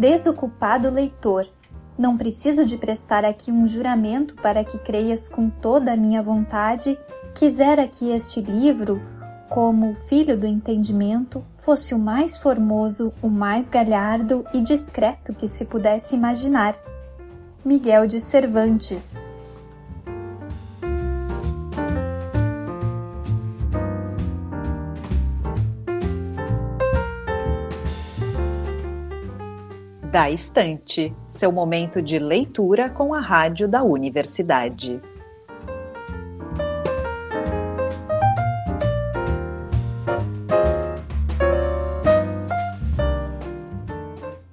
Desocupado 0.00 0.88
leitor, 0.88 1.46
não 1.98 2.16
preciso 2.16 2.64
de 2.64 2.78
prestar 2.78 3.22
aqui 3.22 3.52
um 3.52 3.68
juramento 3.68 4.34
para 4.36 4.64
que 4.64 4.78
creias 4.78 5.28
com 5.28 5.50
toda 5.50 5.92
a 5.92 5.96
minha 5.96 6.22
vontade, 6.22 6.98
quisera 7.34 7.86
que 7.86 8.10
este 8.10 8.40
livro, 8.40 8.98
como 9.46 9.94
filho 9.94 10.38
do 10.38 10.46
entendimento, 10.46 11.44
fosse 11.54 11.94
o 11.94 11.98
mais 11.98 12.38
formoso, 12.38 13.12
o 13.20 13.28
mais 13.28 13.68
galhardo 13.68 14.42
e 14.54 14.62
discreto 14.62 15.34
que 15.34 15.46
se 15.46 15.66
pudesse 15.66 16.14
imaginar. 16.14 16.78
Miguel 17.62 18.06
de 18.06 18.20
Cervantes 18.20 19.36
Da 30.10 30.28
Estante, 30.28 31.14
seu 31.28 31.52
momento 31.52 32.02
de 32.02 32.18
leitura 32.18 32.90
com 32.90 33.14
a 33.14 33.20
rádio 33.20 33.68
da 33.68 33.84
universidade. 33.84 35.00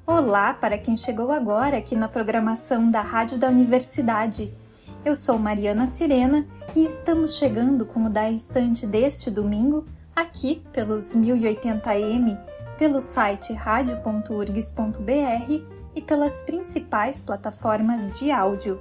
Olá 0.06 0.54
para 0.54 0.78
quem 0.78 0.96
chegou 0.96 1.32
agora 1.32 1.78
aqui 1.78 1.96
na 1.96 2.08
programação 2.08 2.92
da 2.92 3.02
Rádio 3.02 3.40
da 3.40 3.48
Universidade. 3.48 4.54
Eu 5.04 5.16
sou 5.16 5.40
Mariana 5.40 5.88
Sirena 5.88 6.46
e 6.76 6.84
estamos 6.84 7.36
chegando 7.36 7.84
com 7.84 8.06
o 8.06 8.10
Da 8.12 8.30
Estante 8.30 8.86
deste 8.86 9.32
domingo 9.32 9.88
aqui 10.16 10.62
pelos 10.72 11.16
1080m 11.16 12.57
pelo 12.78 13.02
site 13.02 13.54
radio.urgs.br 13.54 15.64
e 15.96 16.02
pelas 16.02 16.42
principais 16.42 17.22
plataformas 17.22 18.18
de 18.20 18.32
áudio. 18.32 18.80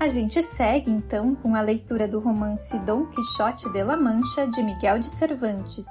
A 0.00 0.08
gente 0.08 0.42
segue 0.42 0.90
então 0.90 1.34
com 1.34 1.54
a 1.54 1.60
leitura 1.60 2.08
do 2.08 2.18
romance 2.18 2.78
Dom 2.80 3.06
Quixote 3.06 3.70
de 3.72 3.84
la 3.84 3.96
Mancha 3.96 4.46
de 4.46 4.62
Miguel 4.62 4.98
de 4.98 5.06
Cervantes. 5.06 5.86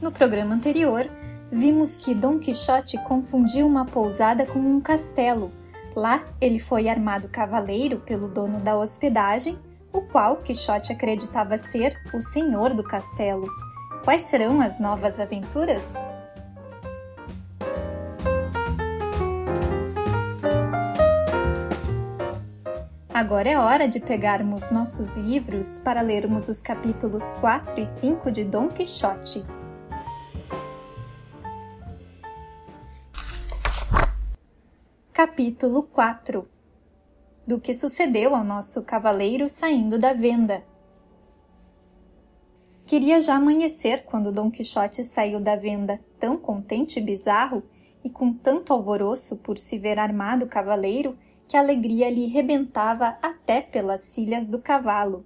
No 0.00 0.12
programa 0.12 0.54
anterior, 0.54 1.10
vimos 1.50 1.98
que 1.98 2.14
Dom 2.14 2.38
Quixote 2.38 2.96
confundiu 3.04 3.66
uma 3.66 3.84
pousada 3.84 4.46
com 4.46 4.58
um 4.58 4.80
castelo. 4.80 5.50
Lá, 5.96 6.22
ele 6.40 6.60
foi 6.60 6.88
armado 6.88 7.28
cavaleiro 7.28 7.98
pelo 7.98 8.28
dono 8.28 8.60
da 8.60 8.76
hospedagem 8.76 9.58
o 9.92 10.00
qual 10.02 10.36
Quixote 10.36 10.92
acreditava 10.92 11.56
ser 11.58 12.00
o 12.12 12.20
senhor 12.20 12.74
do 12.74 12.82
castelo. 12.82 13.48
Quais 14.04 14.22
serão 14.22 14.60
as 14.60 14.78
novas 14.78 15.18
aventuras? 15.18 15.94
Agora 23.12 23.48
é 23.48 23.58
hora 23.58 23.88
de 23.88 23.98
pegarmos 23.98 24.70
nossos 24.70 25.12
livros 25.12 25.78
para 25.78 26.00
lermos 26.00 26.48
os 26.48 26.62
capítulos 26.62 27.32
4 27.40 27.80
e 27.80 27.84
5 27.84 28.30
de 28.30 28.44
Dom 28.44 28.68
Quixote. 28.68 29.44
Capítulo 35.12 35.82
4 35.82 36.57
do 37.48 37.58
que 37.58 37.72
sucedeu 37.72 38.34
ao 38.34 38.44
nosso 38.44 38.82
cavaleiro 38.82 39.48
saindo 39.48 39.98
da 39.98 40.12
venda. 40.12 40.62
Queria 42.84 43.22
já 43.22 43.36
amanhecer 43.36 44.04
quando 44.04 44.30
Dom 44.30 44.50
Quixote 44.50 45.02
saiu 45.02 45.40
da 45.40 45.56
venda, 45.56 45.98
tão 46.20 46.36
contente 46.36 46.98
e 46.98 47.02
bizarro, 47.02 47.62
e 48.04 48.10
com 48.10 48.34
tanto 48.34 48.70
alvoroço 48.70 49.38
por 49.38 49.56
se 49.56 49.78
ver 49.78 49.98
armado 49.98 50.46
cavaleiro, 50.46 51.16
que 51.48 51.56
a 51.56 51.60
alegria 51.60 52.10
lhe 52.10 52.26
rebentava 52.26 53.16
até 53.22 53.62
pelas 53.62 54.02
cilhas 54.02 54.46
do 54.46 54.58
cavalo. 54.58 55.24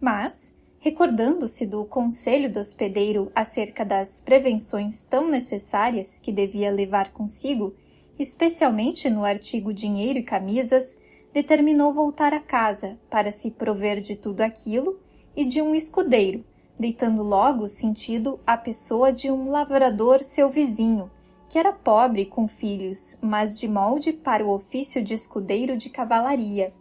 Mas, 0.00 0.56
recordando-se 0.78 1.66
do 1.66 1.84
conselho 1.84 2.52
do 2.52 2.60
hospedeiro 2.60 3.32
acerca 3.34 3.84
das 3.84 4.20
prevenções 4.20 5.02
tão 5.02 5.28
necessárias 5.28 6.20
que 6.20 6.30
devia 6.30 6.70
levar 6.70 7.10
consigo, 7.12 7.74
especialmente 8.16 9.10
no 9.10 9.24
artigo 9.24 9.74
dinheiro 9.74 10.20
e 10.20 10.22
camisas, 10.22 10.96
determinou 11.38 11.92
voltar 11.92 12.34
a 12.34 12.40
casa 12.40 12.98
para 13.08 13.30
se 13.30 13.52
prover 13.52 14.00
de 14.00 14.16
tudo 14.16 14.40
aquilo 14.40 14.98
e 15.36 15.44
de 15.44 15.62
um 15.62 15.72
escudeiro, 15.72 16.44
deitando 16.76 17.22
logo 17.22 17.68
sentido 17.68 18.40
à 18.44 18.56
pessoa 18.56 19.12
de 19.12 19.30
um 19.30 19.48
lavrador 19.48 20.18
seu 20.18 20.50
vizinho, 20.50 21.08
que 21.48 21.56
era 21.56 21.72
pobre 21.72 22.26
com 22.26 22.48
filhos, 22.48 23.16
mas 23.22 23.56
de 23.56 23.68
molde 23.68 24.12
para 24.12 24.44
o 24.44 24.50
ofício 24.50 25.00
de 25.00 25.14
escudeiro 25.14 25.76
de 25.76 25.88
cavalaria. 25.88 26.74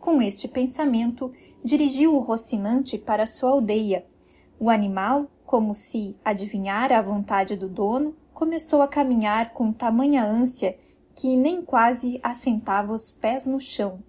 Com 0.00 0.22
este 0.22 0.46
pensamento, 0.46 1.32
dirigiu 1.64 2.14
o 2.14 2.20
Rocinante 2.20 2.96
para 2.96 3.26
sua 3.26 3.50
aldeia. 3.50 4.06
O 4.60 4.70
animal, 4.70 5.26
como 5.44 5.74
se 5.74 6.14
adivinhara 6.24 6.98
a 6.98 7.02
vontade 7.02 7.56
do 7.56 7.68
dono, 7.68 8.14
começou 8.32 8.80
a 8.80 8.86
caminhar 8.86 9.52
com 9.52 9.72
tamanha 9.72 10.24
ânsia 10.24 10.78
que 11.16 11.34
nem 11.34 11.62
quase 11.62 12.20
assentava 12.22 12.92
os 12.92 13.10
pés 13.10 13.46
no 13.46 13.58
chão. 13.58 14.02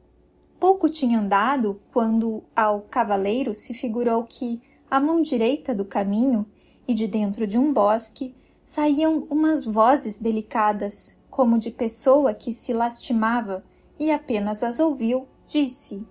Pouco 0.60 0.90
tinha 0.90 1.20
andado 1.20 1.82
quando 1.94 2.44
ao 2.54 2.82
cavaleiro 2.82 3.54
se 3.54 3.74
figurou 3.74 4.26
que, 4.26 4.62
à 4.92 5.00
mão 5.00 5.22
direita 5.22 5.74
do 5.74 5.86
caminho 5.86 6.46
e 6.86 6.94
de 6.94 7.08
dentro 7.08 7.48
de 7.48 7.58
um 7.58 7.72
bosque, 7.72 8.36
saíam 8.62 9.26
umas 9.30 9.66
vozes 9.66 10.20
delicadas, 10.20 11.18
como 11.30 11.58
de 11.58 11.72
pessoa 11.72 12.34
que 12.34 12.52
se 12.52 12.74
lastimava, 12.74 13.64
e 13.98 14.12
apenas 14.12 14.62
as 14.62 14.78
ouviu, 14.78 15.28
disse: 15.48 16.06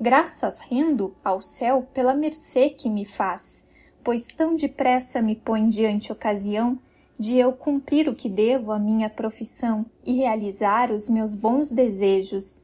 Graças 0.00 0.60
rendo 0.60 1.14
ao 1.22 1.42
céu 1.42 1.86
pela 1.92 2.14
mercê 2.14 2.70
que 2.70 2.88
me 2.88 3.04
faz, 3.04 3.68
pois 4.02 4.26
tão 4.28 4.56
depressa 4.56 5.20
me 5.20 5.36
põe 5.36 5.68
diante 5.68 6.10
ocasião 6.10 6.78
de 7.18 7.36
eu 7.36 7.52
cumprir 7.52 8.08
o 8.08 8.14
que 8.14 8.28
devo 8.28 8.72
à 8.72 8.78
minha 8.78 9.08
profissão 9.08 9.86
e 10.04 10.14
realizar 10.14 10.90
os 10.90 11.08
meus 11.08 11.34
bons 11.34 11.70
desejos. 11.70 12.60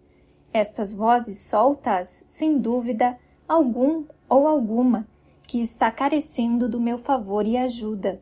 Estas 0.53 0.95
vozes 0.95 1.39
soltas, 1.39 2.25
sem 2.27 2.59
dúvida, 2.59 3.17
algum 3.49 4.05
ou 4.29 4.49
alguma, 4.49 5.07
que 5.47 5.61
está 5.61 5.91
carecendo 5.91 6.69
do 6.69 6.81
meu 6.81 6.99
favor 6.99 7.47
e 7.47 7.57
ajuda. 7.57 8.21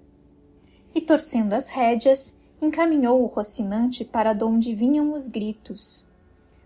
E 0.95 1.01
torcendo 1.01 1.55
as 1.55 1.71
rédeas, 1.71 2.37
encaminhou 2.61 3.23
o 3.23 3.27
Rocinante 3.27 4.05
para 4.05 4.33
donde 4.33 4.75
vinham 4.75 5.13
os 5.13 5.29
gritos. 5.29 6.05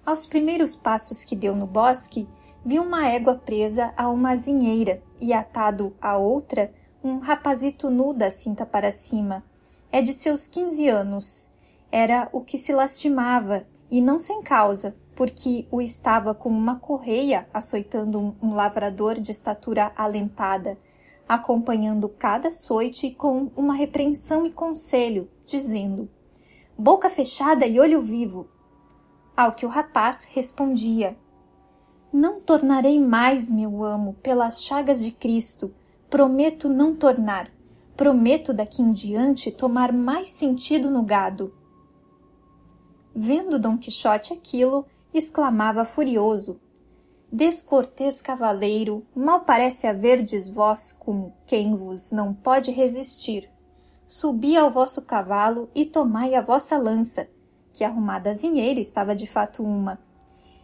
Aos 0.05 0.27
primeiros 0.27 0.75
passos 0.75 1.25
que 1.25 1.37
deu 1.37 1.55
no 1.55 1.67
bosque, 1.67 2.27
viu 2.65 2.83
uma 2.83 3.09
égua 3.09 3.35
presa 3.35 3.93
a 3.97 4.09
uma 4.09 4.31
azinheira 4.31 5.03
e 5.21 5.33
atado 5.33 5.95
a 6.01 6.17
outra 6.17 6.73
um 7.05 7.19
rapazito 7.19 7.91
nu 7.91 8.15
da 8.15 8.31
cinta 8.31 8.65
para 8.65 8.93
cima, 8.93 9.43
é 9.93 10.01
de 10.01 10.15
seus 10.15 10.47
quinze 10.47 10.89
anos. 10.89 11.51
Era 11.91 12.29
o 12.33 12.41
que 12.41 12.57
se 12.57 12.73
lastimava, 12.73 13.67
e 13.91 14.01
não 14.01 14.19
sem 14.19 14.43
causa, 14.43 14.97
porque 15.15 15.67
o 15.71 15.83
estava 15.83 16.35
com 16.35 16.49
uma 16.49 16.77
correia 16.77 17.47
açoitando 17.53 18.19
um, 18.19 18.35
um 18.43 18.55
lavrador 18.55 19.21
de 19.21 19.31
estatura 19.31 19.93
alentada, 19.95 20.79
acompanhando 21.29 22.09
cada 22.09 22.49
açoite 22.49 23.11
com 23.11 23.51
uma 23.55 23.75
repreensão 23.75 24.47
e 24.47 24.51
conselho, 24.51 25.29
dizendo: 25.45 26.09
Boca 26.77 27.11
fechada 27.11 27.67
e 27.67 27.79
olho 27.79 28.01
vivo. 28.01 28.49
Ao 29.37 29.53
que 29.53 29.67
o 29.67 29.69
rapaz 29.69 30.25
respondia: 30.25 31.15
Não 32.11 32.41
tornarei 32.41 32.99
mais, 32.99 33.51
meu 33.51 33.85
amo, 33.85 34.15
pelas 34.23 34.63
chagas 34.63 35.05
de 35.05 35.13
Cristo, 35.13 35.75
prometo 36.09 36.71
não 36.71 36.97
tornar. 36.97 37.51
Prometo 37.97 38.53
daqui 38.53 38.83
em 38.83 38.91
diante 38.91 39.51
tomar 39.51 39.93
mais 39.93 40.31
sentido 40.31 40.91
no 40.91 41.03
gado. 41.03 41.55
Vendo 43.15 43.59
Dom 43.59 43.77
Quixote 43.77 44.33
aquilo, 44.33 44.87
exclamava 45.13 45.85
furioso: 45.85 46.59
Descortês 47.31 48.21
cavaleiro, 48.21 49.07
mal 49.15 49.41
parece 49.41 49.87
haverdes 49.87 50.49
vós 50.49 50.93
com 50.93 51.33
quem 51.47 51.75
vos 51.75 52.11
não 52.11 52.33
pode 52.33 52.71
resistir. 52.71 53.51
Subi 54.07 54.57
ao 54.57 54.71
vosso 54.71 55.03
cavalo 55.03 55.71
e 55.75 55.87
tomai 55.87 56.35
a 56.35 56.43
vossa 56.43 56.77
lança, 56.77 57.29
que 57.73 57.85
arrumada 57.85 58.31
azinheira 58.31 58.81
estava 58.81 59.15
de 59.15 59.27
fato 59.27 59.63
uma. 59.63 59.99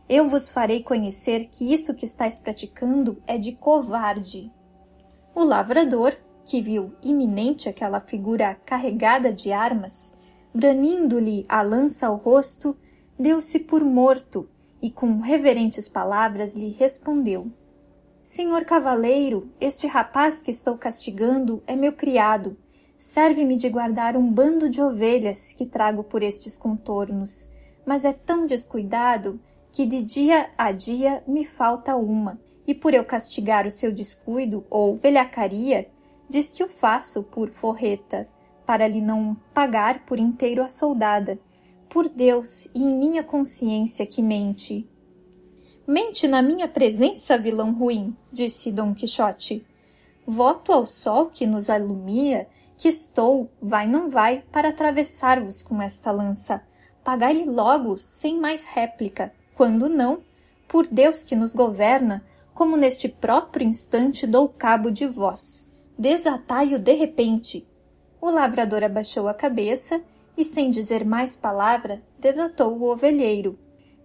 Eu 0.08 0.26
vos 0.26 0.50
farei 0.50 0.82
conhecer 0.82 1.48
que 1.50 1.72
isso 1.72 1.94
que 1.94 2.04
estáis 2.04 2.38
praticando 2.38 3.22
é 3.26 3.36
de 3.36 3.52
covarde. 3.52 4.52
O 5.34 5.44
lavrador, 5.44 6.16
que 6.48 6.62
viu 6.62 6.92
iminente 7.02 7.68
aquela 7.68 8.00
figura 8.00 8.54
carregada 8.64 9.30
de 9.30 9.52
armas, 9.52 10.16
branindo-lhe 10.54 11.44
a 11.46 11.60
lança 11.60 12.06
ao 12.06 12.16
rosto, 12.16 12.74
deu-se 13.18 13.58
por 13.60 13.84
morto 13.84 14.48
e 14.80 14.90
com 14.90 15.20
reverentes 15.20 15.90
palavras 15.90 16.54
lhe 16.54 16.70
respondeu: 16.70 17.52
Senhor 18.22 18.64
cavaleiro, 18.64 19.52
este 19.60 19.86
rapaz 19.86 20.40
que 20.40 20.50
estou 20.50 20.78
castigando 20.78 21.62
é 21.66 21.76
meu 21.76 21.92
criado. 21.92 22.56
Serve-me 22.96 23.54
de 23.54 23.68
guardar 23.68 24.16
um 24.16 24.32
bando 24.32 24.70
de 24.70 24.80
ovelhas 24.80 25.52
que 25.52 25.66
trago 25.66 26.02
por 26.02 26.22
estes 26.22 26.56
contornos, 26.56 27.50
mas 27.84 28.06
é 28.06 28.12
tão 28.12 28.46
descuidado 28.46 29.38
que 29.70 29.84
de 29.84 30.00
dia 30.00 30.48
a 30.56 30.72
dia 30.72 31.22
me 31.28 31.44
falta 31.44 31.94
uma, 31.94 32.40
e 32.66 32.74
por 32.74 32.94
eu 32.94 33.04
castigar 33.04 33.66
o 33.66 33.70
seu 33.70 33.92
descuido 33.92 34.64
ou 34.70 34.94
velhacaria, 34.94 35.88
diz 36.28 36.50
que 36.50 36.62
o 36.62 36.68
faço 36.68 37.22
por 37.22 37.48
forreta, 37.48 38.28
para 38.66 38.86
lhe 38.86 39.00
não 39.00 39.34
pagar 39.54 40.04
por 40.04 40.20
inteiro 40.20 40.62
a 40.62 40.68
soldada. 40.68 41.38
Por 41.88 42.06
Deus 42.06 42.66
e 42.74 42.82
em 42.82 42.94
minha 42.94 43.24
consciência 43.24 44.04
que 44.04 44.22
mente. 44.22 44.86
Mente 45.86 46.28
na 46.28 46.42
minha 46.42 46.68
presença, 46.68 47.38
vilão 47.38 47.72
ruim, 47.72 48.14
disse 48.30 48.70
Dom 48.70 48.92
Quixote. 48.92 49.66
Voto 50.26 50.70
ao 50.70 50.84
sol 50.84 51.30
que 51.30 51.46
nos 51.46 51.70
alumia, 51.70 52.46
que 52.76 52.88
estou, 52.88 53.50
vai 53.60 53.86
não 53.86 54.10
vai, 54.10 54.44
para 54.52 54.68
atravessar-vos 54.68 55.62
com 55.62 55.80
esta 55.80 56.10
lança. 56.10 56.62
Pagai-lhe 57.02 57.46
logo, 57.46 57.96
sem 57.96 58.38
mais 58.38 58.66
réplica, 58.66 59.30
quando 59.54 59.88
não, 59.88 60.22
por 60.68 60.86
Deus 60.86 61.24
que 61.24 61.34
nos 61.34 61.54
governa, 61.54 62.22
como 62.52 62.76
neste 62.76 63.08
próprio 63.08 63.66
instante 63.66 64.26
dou 64.26 64.46
cabo 64.46 64.90
de 64.90 65.06
vós. 65.06 65.67
Desatai-o 65.98 66.78
de 66.78 66.92
repente. 66.92 67.66
O 68.20 68.30
lavrador 68.30 68.84
abaixou 68.84 69.26
a 69.26 69.34
cabeça 69.34 70.00
e, 70.36 70.44
sem 70.44 70.70
dizer 70.70 71.04
mais 71.04 71.34
palavra, 71.34 72.00
desatou 72.20 72.78
o 72.78 72.88
ovelheiro. 72.88 73.58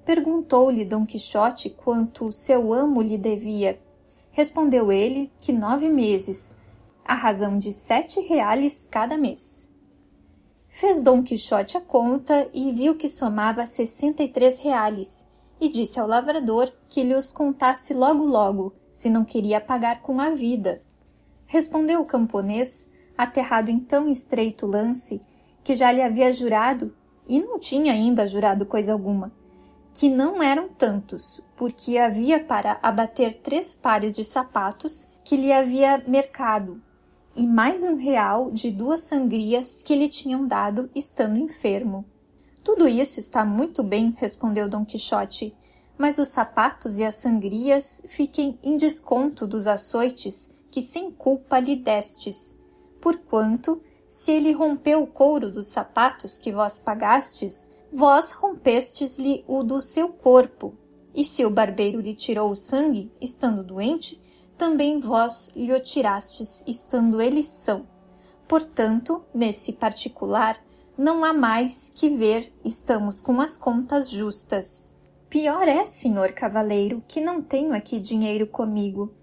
Perguntou-lhe 0.03 0.85
Dom 0.85 1.05
Quixote 1.05 1.69
quanto 1.69 2.31
seu 2.31 2.73
amo 2.73 2.99
lhe 2.99 3.15
devia. 3.15 3.79
Respondeu 4.31 4.91
ele 4.91 5.31
que 5.37 5.53
nove 5.53 5.87
meses, 5.87 6.57
a 7.05 7.13
razão 7.13 7.59
de 7.59 7.71
sete 7.71 8.19
reales 8.19 8.87
cada 8.91 9.15
mês. 9.15 9.69
Fez 10.67 10.99
Dom 10.99 11.21
Quixote 11.21 11.77
a 11.77 11.81
conta 11.81 12.49
e 12.51 12.71
viu 12.71 12.95
que 12.95 13.07
somava 13.07 13.67
sessenta 13.67 14.23
e 14.23 14.27
três 14.27 14.57
reales, 14.57 15.29
e 15.61 15.69
disse 15.69 15.99
ao 15.99 16.07
lavrador 16.07 16.73
que 16.87 17.03
lhe 17.03 17.13
os 17.13 17.31
contasse 17.31 17.93
logo 17.93 18.23
logo, 18.23 18.73
se 18.91 19.11
não 19.11 19.23
queria 19.23 19.61
pagar 19.61 20.01
com 20.01 20.19
a 20.19 20.31
vida. 20.31 20.81
Respondeu 21.45 22.01
o 22.01 22.05
camponês, 22.05 22.89
aterrado 23.17 23.69
em 23.69 23.79
tão 23.79 24.09
estreito 24.09 24.65
lance, 24.65 25.21
que 25.63 25.75
já 25.75 25.91
lhe 25.91 26.01
havia 26.01 26.31
jurado, 26.31 26.93
e 27.27 27.39
não 27.39 27.57
tinha 27.57 27.93
ainda 27.93 28.27
jurado 28.27 28.65
coisa 28.65 28.91
alguma, 28.91 29.31
que 29.93 30.09
não 30.09 30.41
eram 30.41 30.67
tantos, 30.67 31.41
porque 31.55 31.97
havia 31.97 32.43
para 32.43 32.79
abater 32.81 33.35
três 33.35 33.75
pares 33.75 34.15
de 34.15 34.23
sapatos 34.23 35.09
que 35.23 35.37
lhe 35.37 35.53
havia 35.53 36.03
mercado, 36.07 36.81
e 37.35 37.47
mais 37.47 37.83
um 37.83 37.95
real 37.95 38.51
de 38.51 38.69
duas 38.71 39.01
sangrias 39.01 39.81
que 39.81 39.95
lhe 39.95 40.09
tinham 40.09 40.45
dado 40.45 40.89
estando 40.93 41.37
enfermo. 41.37 42.05
Tudo 42.63 42.87
isso 42.87 43.19
está 43.19 43.45
muito 43.45 43.83
bem, 43.83 44.15
respondeu 44.17 44.69
Dom 44.69 44.85
Quixote, 44.85 45.55
mas 45.97 46.17
os 46.17 46.29
sapatos 46.29 46.97
e 46.97 47.03
as 47.03 47.15
sangrias 47.15 48.03
fiquem 48.07 48.57
em 48.63 48.77
desconto 48.77 49.45
dos 49.45 49.67
açoites 49.67 50.51
que 50.73 50.81
sem 50.81 51.11
culpa 51.11 51.59
lhe 51.59 51.75
destes, 51.75 52.59
porquanto, 52.99 53.79
se 54.07 54.31
ele 54.31 54.51
rompeu 54.51 55.03
o 55.03 55.07
couro 55.07 55.51
dos 55.51 55.67
sapatos 55.67 56.39
que 56.39 56.51
vós 56.51 56.79
pagastes, 56.79 57.69
vós 57.91 58.31
rompestes-lhe 58.31 59.45
o 59.47 59.61
do 59.61 59.79
seu 59.79 60.09
corpo, 60.09 60.75
e 61.13 61.23
se 61.23 61.45
o 61.45 61.49
barbeiro 61.51 62.01
lhe 62.01 62.15
tirou 62.15 62.49
o 62.49 62.55
sangue, 62.55 63.11
estando 63.21 63.63
doente, 63.63 64.19
também 64.57 64.99
vós 64.99 65.51
lhe 65.55 65.71
o 65.71 65.79
tirastes, 65.79 66.63
estando 66.65 67.21
ele 67.21 67.43
são. 67.43 67.85
Portanto, 68.47 69.23
nesse 69.31 69.73
particular, 69.73 70.59
não 70.97 71.23
há 71.23 71.31
mais 71.31 71.87
que 71.87 72.09
ver, 72.09 72.51
estamos 72.65 73.21
com 73.21 73.39
as 73.39 73.57
contas 73.57 74.09
justas. 74.09 74.95
Pior 75.29 75.67
é, 75.67 75.85
senhor 75.85 76.31
cavaleiro, 76.31 77.03
que 77.07 77.21
não 77.21 77.43
tenho 77.43 77.75
aqui 77.75 77.99
dinheiro 77.99 78.47
comigo. 78.47 79.13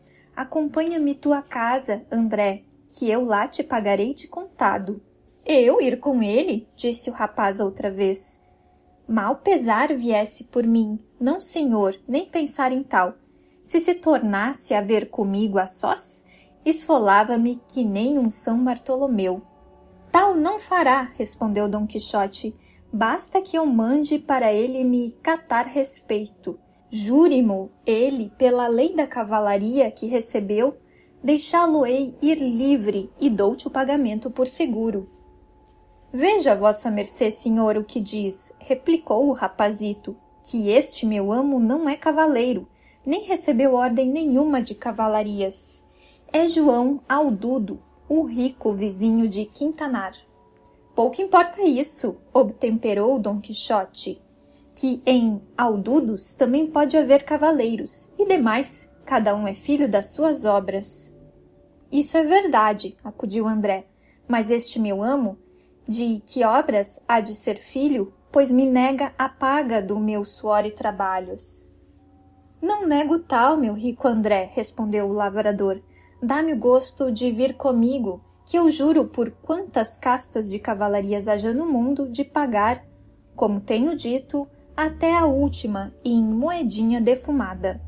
Acompanha-me 0.41 1.15
tua 1.15 1.43
casa, 1.43 2.03
André, 2.11 2.63
que 2.89 3.11
eu 3.11 3.23
lá 3.23 3.47
te 3.47 3.63
pagarei 3.63 4.15
de 4.15 4.27
contado. 4.27 5.03
Eu 5.45 5.83
ir 5.83 6.01
com 6.01 6.23
ele? 6.23 6.67
disse 6.75 7.11
o 7.11 7.13
rapaz 7.13 7.61
outra 7.61 7.91
vez 7.91 8.41
mal 9.07 9.37
pesar 9.37 9.93
viesse 9.93 10.45
por 10.45 10.65
mim, 10.65 10.99
não 11.21 11.43
senhor, 11.43 12.01
nem 12.07 12.25
pensar 12.25 12.71
em 12.71 12.83
tal. 12.83 13.17
Se 13.63 13.81
se 13.81 13.93
tornasse 13.93 14.73
a 14.73 14.81
ver 14.81 15.11
comigo 15.11 15.59
a 15.59 15.67
sós, 15.67 16.25
esfolava-me 16.65 17.61
que 17.69 17.85
nem 17.85 18.19
um 18.19 18.31
São 18.31 18.65
Bartolomeu. 18.65 19.43
Tal 20.11 20.37
não 20.37 20.59
fará, 20.59 21.03
respondeu 21.03 21.69
Dom 21.69 21.87
Quixote, 21.87 22.55
basta 22.93 23.43
que 23.43 23.59
eu 23.59 23.67
mande 23.67 24.19
para 24.19 24.53
ele 24.53 24.85
me 24.85 25.11
catar 25.23 25.67
respeito. 25.67 26.59
Jure-mo, 26.93 27.71
ele, 27.87 28.33
pela 28.37 28.67
lei 28.67 28.97
da 28.97 29.07
cavalaria 29.07 29.89
que 29.93 30.07
recebeu, 30.07 30.77
deixá-lo-ei 31.23 32.17
ir 32.21 32.35
livre 32.35 33.09
e 33.21 33.31
dou-te 33.31 33.69
o 33.69 33.71
pagamento 33.71 34.29
por 34.29 34.49
seguro. 34.49 35.09
Veja 36.13 36.57
vossa 36.57 36.91
mercê, 36.91 37.31
senhor, 37.31 37.77
o 37.77 37.85
que 37.85 38.01
diz, 38.01 38.53
replicou 38.59 39.29
o 39.29 39.33
rapazito, 39.33 40.17
que 40.43 40.69
este 40.69 41.07
meu 41.07 41.31
amo 41.31 41.61
não 41.61 41.89
é 41.89 41.97
cavaleiro, 41.97 42.67
nem 43.07 43.23
recebeu 43.23 43.75
ordem 43.75 44.11
nenhuma 44.11 44.61
de 44.61 44.75
cavalarias. 44.75 45.87
É 46.33 46.49
João 46.49 47.01
Aldudo, 47.09 47.81
o 48.09 48.25
rico 48.25 48.73
vizinho 48.73 49.29
de 49.29 49.45
Quintanar. 49.45 50.15
Pouco 50.97 51.23
importa 51.23 51.63
isso, 51.63 52.17
obtemperou 52.35 53.17
Dom 53.17 53.41
Quixote, 53.41 54.21
que 54.81 55.03
em 55.05 55.43
Aldudos 55.59 56.33
também 56.33 56.67
pode 56.67 56.97
haver 56.97 57.23
cavaleiros, 57.23 58.11
e 58.19 58.27
demais, 58.27 58.91
cada 59.05 59.37
um 59.37 59.47
é 59.47 59.53
filho 59.53 59.87
das 59.87 60.07
suas 60.07 60.47
obras. 60.47 61.15
Isso 61.93 62.17
é 62.17 62.25
verdade, 62.25 62.97
acudiu 63.05 63.47
André, 63.47 63.85
mas 64.27 64.51
este 64.51 64.79
meu 64.79 65.03
amo 65.03 65.37
de 65.87 66.23
que 66.25 66.43
obras 66.47 66.99
há 67.07 67.21
de 67.21 67.35
ser 67.35 67.57
filho, 67.57 68.15
pois 68.33 68.51
me 68.51 68.65
nega 68.65 69.13
a 69.19 69.29
paga 69.29 69.83
do 69.83 70.01
meu 70.01 70.25
suor 70.25 70.65
e 70.65 70.71
trabalhos. 70.71 71.63
Não 72.63 72.87
nego 72.87 73.19
tal, 73.19 73.59
meu 73.59 73.75
rico 73.75 74.09
André, 74.09 74.51
respondeu 74.55 75.11
o 75.11 75.13
lavrador. 75.13 75.83
Dá-me 76.23 76.55
o 76.55 76.59
gosto 76.59 77.13
de 77.13 77.31
vir 77.31 77.55
comigo, 77.55 78.25
que 78.47 78.57
eu 78.57 78.71
juro 78.71 79.05
por 79.05 79.31
quantas 79.31 79.99
castas 79.99 80.49
de 80.49 80.59
cavalarias 80.59 81.29
haja 81.29 81.53
no 81.53 81.67
mundo 81.67 82.09
de 82.09 82.25
pagar, 82.25 82.83
como 83.37 83.61
tenho 83.61 83.95
dito, 83.95 84.49
até 84.83 85.15
a 85.15 85.27
última 85.27 85.95
em 86.03 86.25
moedinha 86.25 87.03
defumada. 87.03 87.79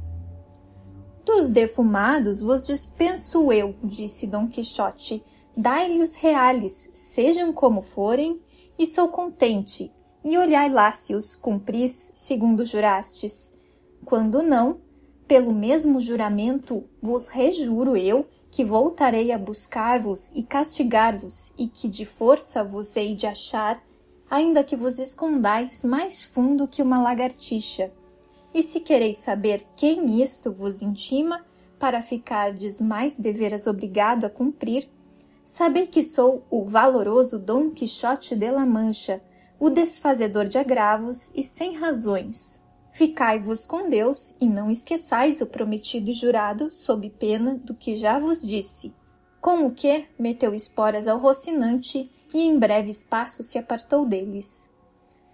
Dos 1.24 1.48
defumados 1.48 2.42
vos 2.42 2.66
dispenso 2.66 3.50
eu, 3.50 3.74
disse 3.82 4.26
Dom 4.26 4.46
Quixote, 4.46 5.22
dai-lhe 5.56 6.02
os 6.02 6.14
reales, 6.16 6.90
sejam 6.92 7.50
como 7.50 7.80
forem, 7.80 8.38
e 8.78 8.86
sou 8.86 9.08
contente, 9.08 9.90
e 10.22 10.36
olhai 10.36 10.68
lá 10.68 10.92
se 10.92 11.14
os 11.14 11.34
cumpris 11.34 12.10
segundo 12.14 12.62
jurastes. 12.62 13.56
Quando 14.04 14.42
não, 14.42 14.78
pelo 15.26 15.54
mesmo 15.54 15.98
juramento 15.98 16.84
vos 17.00 17.28
rejuro 17.28 17.96
eu 17.96 18.26
que 18.50 18.62
voltarei 18.62 19.32
a 19.32 19.38
buscar-vos 19.38 20.30
e 20.34 20.42
castigar-vos, 20.42 21.54
e 21.56 21.66
que 21.68 21.88
de 21.88 22.04
força 22.04 22.62
vos 22.62 22.94
hei 22.96 23.14
de 23.14 23.26
achar, 23.26 23.82
ainda 24.32 24.64
que 24.64 24.74
vos 24.74 24.98
escondais 24.98 25.84
mais 25.84 26.24
fundo 26.24 26.66
que 26.66 26.82
uma 26.82 27.02
lagartixa. 27.02 27.92
E 28.54 28.62
se 28.62 28.80
quereis 28.80 29.18
saber 29.18 29.64
quem 29.76 30.20
isto 30.22 30.52
vos 30.52 30.80
intima, 30.82 31.44
para 31.78 32.00
ficardes 32.00 32.80
mais 32.80 33.14
deveras 33.14 33.66
obrigado 33.66 34.24
a 34.24 34.30
cumprir, 34.30 34.88
Saber 35.44 35.88
que 35.88 36.04
sou 36.04 36.46
o 36.48 36.64
valoroso 36.64 37.36
Dom 37.36 37.70
Quixote 37.70 38.36
de 38.36 38.50
la 38.50 38.64
Mancha, 38.64 39.20
o 39.58 39.68
desfazedor 39.68 40.46
de 40.46 40.56
agravos 40.56 41.32
e 41.34 41.42
sem 41.42 41.76
razões. 41.76 42.62
Ficai-vos 42.92 43.66
com 43.66 43.88
Deus 43.88 44.36
e 44.40 44.48
não 44.48 44.70
esqueçais 44.70 45.40
o 45.40 45.46
prometido 45.46 46.10
e 46.10 46.12
jurado, 46.12 46.70
sob 46.70 47.10
pena 47.10 47.56
do 47.56 47.74
que 47.74 47.96
já 47.96 48.20
vos 48.20 48.40
disse. 48.40 48.94
Com 49.40 49.66
o 49.66 49.72
que 49.72 50.04
meteu 50.16 50.54
esporas 50.54 51.08
ao 51.08 51.18
Rocinante 51.18 52.08
e 52.32 52.40
em 52.40 52.58
breve 52.58 52.90
espaço 52.90 53.42
se 53.42 53.58
apartou 53.58 54.04
deles. 54.04 54.70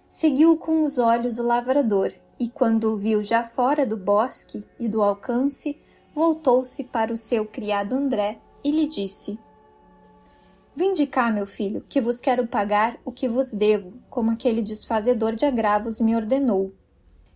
Seguiu 0.07 0.57
com 0.57 0.83
os 0.83 0.97
olhos 0.97 1.39
o 1.39 1.43
lavrador, 1.43 2.13
e 2.39 2.47
quando 2.47 2.93
o 2.93 2.97
viu 2.97 3.21
já 3.21 3.43
fora 3.43 3.85
do 3.85 3.97
bosque 3.97 4.63
e 4.79 4.87
do 4.87 5.01
alcance, 5.03 5.77
voltou-se 6.15 6.83
para 6.83 7.13
o 7.13 7.17
seu 7.17 7.45
criado 7.45 7.93
André 7.93 8.39
e 8.63 8.71
lhe 8.71 8.87
disse: 8.87 9.37
Vinde 10.75 11.05
cá, 11.05 11.31
meu 11.31 11.45
filho, 11.45 11.83
que 11.89 11.99
vos 11.99 12.21
quero 12.21 12.47
pagar 12.47 12.97
o 13.03 13.11
que 13.11 13.27
vos 13.27 13.51
devo, 13.51 13.93
como 14.09 14.31
aquele 14.31 14.61
desfazedor 14.61 15.35
de 15.35 15.45
agravos 15.45 15.99
me 15.99 16.15
ordenou. 16.15 16.73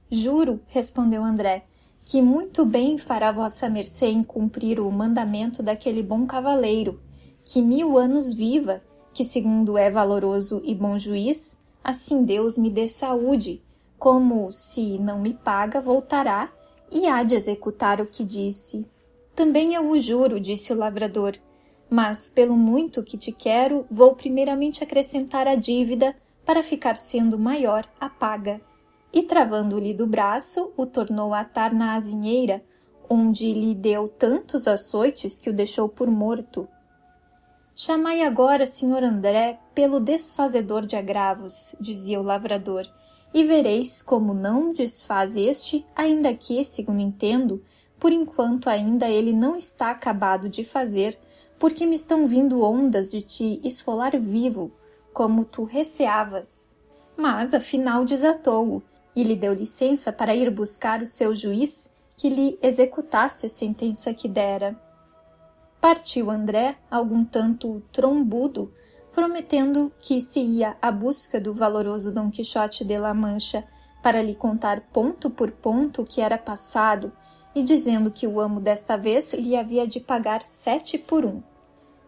Juro, 0.10 0.62
respondeu 0.68 1.24
André, 1.24 1.66
que 2.06 2.22
muito 2.22 2.66
bem 2.66 2.98
fará 2.98 3.32
vossa 3.32 3.70
mercê 3.70 4.08
em 4.08 4.24
cumprir 4.24 4.80
o 4.80 4.92
mandamento 4.92 5.62
daquele 5.62 6.02
bom 6.02 6.26
cavaleiro, 6.26 7.02
que 7.44 7.62
mil 7.62 7.98
anos 7.98 8.34
viva, 8.34 8.82
que 9.14 9.24
segundo 9.24 9.78
é 9.78 9.90
valoroso 9.90 10.62
e 10.66 10.74
bom 10.74 10.98
juiz, 10.98 11.60
assim 11.84 12.24
Deus 12.24 12.58
me 12.58 12.70
dê 12.70 12.88
saúde, 12.88 13.62
como 13.98 14.52
se 14.52 14.98
não 14.98 15.20
me 15.20 15.34
paga, 15.34 15.80
voltará 15.80 16.52
e 16.92 17.08
há 17.08 17.24
de 17.24 17.36
executar 17.36 18.02
o 18.02 18.06
que 18.06 18.24
disse. 18.24 18.86
Também 19.36 19.74
eu 19.74 19.90
o 19.90 20.00
juro, 20.00 20.40
disse 20.40 20.74
o 20.74 20.78
lavrador, 20.78 21.36
mas 21.90 22.30
pelo 22.30 22.58
muito 22.58 23.04
que 23.04 23.18
te 23.18 23.32
quero, 23.32 23.86
vou 23.90 24.16
primeiramente 24.16 24.84
acrescentar 24.84 25.48
a 25.48 25.56
dívida 25.56 26.16
para 26.46 26.64
ficar 26.64 26.98
sendo 26.98 27.38
maior 27.40 27.86
a 28.00 28.10
paga 28.10 28.60
e 29.14 29.22
travando-lhe 29.22 29.94
do 29.94 30.08
braço, 30.08 30.74
o 30.76 30.88
tornou 30.88 31.36
a 31.36 31.42
atar 31.42 31.72
na 31.72 31.94
azinheira, 31.94 32.64
onde 33.08 33.52
lhe 33.54 33.76
deu 33.76 34.08
tantos 34.08 34.68
açoites 34.68 35.38
que 35.38 35.52
o 35.52 35.54
deixou 35.54 35.88
por 35.88 36.10
morto. 36.10 36.68
Chamai 37.76 38.22
agora, 38.22 38.68
senhor 38.68 39.04
André, 39.04 39.60
pelo 39.74 40.00
desfazedor 40.00 40.86
de 40.86 40.96
agravos, 40.96 41.76
dizia 41.82 42.20
o 42.20 42.24
lavrador, 42.24 42.88
e 43.34 43.44
vereis 43.44 44.00
como 44.00 44.32
não 44.32 44.72
desfaz 44.72 45.36
este, 45.36 45.84
ainda 45.96 46.32
que, 46.36 46.64
segundo 46.64 47.02
entendo, 47.02 47.64
por 48.00 48.12
enquanto 48.12 48.70
ainda 48.70 49.10
ele 49.10 49.34
não 49.34 49.56
está 49.56 49.90
acabado 49.90 50.48
de 50.48 50.64
fazer, 50.64 51.18
porque 51.58 51.84
me 51.84 51.96
estão 51.96 52.28
vindo 52.28 52.62
ondas 52.62 53.10
de 53.10 53.24
te 53.24 53.60
esfolar 53.64 54.20
vivo, 54.20 54.72
como 55.12 55.44
tu 55.44 55.64
receavas. 55.64 56.78
Mas 57.18 57.56
afinal 57.56 58.06
desatou-o, 58.06 58.84
e 59.16 59.24
lhe 59.24 59.36
deu 59.36 59.54
licença 59.54 60.14
para 60.14 60.36
ir 60.36 60.52
buscar 60.52 61.02
o 61.02 61.08
seu 61.08 61.36
juiz 61.36 61.92
que 62.16 62.30
lhe 62.30 62.60
executasse 62.62 63.48
a 63.48 63.50
sentença 63.50 64.14
que 64.14 64.28
dera. 64.28 64.80
Partiu 65.84 66.32
André, 66.32 66.78
algum 66.90 67.26
tanto 67.26 67.84
trombudo, 67.92 68.74
prometendo 69.12 69.92
que 70.00 70.22
se 70.22 70.40
ia 70.40 70.78
à 70.82 70.90
busca 70.90 71.42
do 71.42 71.54
valoroso 71.54 72.10
Dom 72.10 72.32
Quixote 72.32 72.86
de 72.86 72.98
La 72.98 73.14
Mancha 73.14 73.66
para 74.02 74.22
lhe 74.22 74.34
contar 74.34 74.80
ponto 74.94 75.30
por 75.30 75.52
ponto 75.52 76.02
o 76.02 76.06
que 76.06 76.22
era 76.22 76.38
passado, 76.38 77.12
e 77.54 77.62
dizendo 77.62 78.10
que 78.10 78.26
o 78.26 78.40
amo 78.40 78.62
desta 78.62 78.96
vez 78.96 79.34
lhe 79.34 79.58
havia 79.58 79.86
de 79.86 80.00
pagar 80.00 80.42
sete 80.42 80.98
por 80.98 81.26
um. 81.26 81.44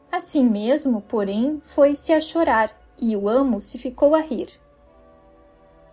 Assim 0.10 0.46
mesmo, 0.46 1.02
porém, 1.02 1.60
foi-se 1.60 2.14
a 2.14 2.22
chorar, 2.22 2.72
e 2.98 3.14
o 3.14 3.28
amo 3.28 3.60
se 3.60 3.78
ficou 3.78 4.16
a 4.16 4.22
rir. 4.22 4.48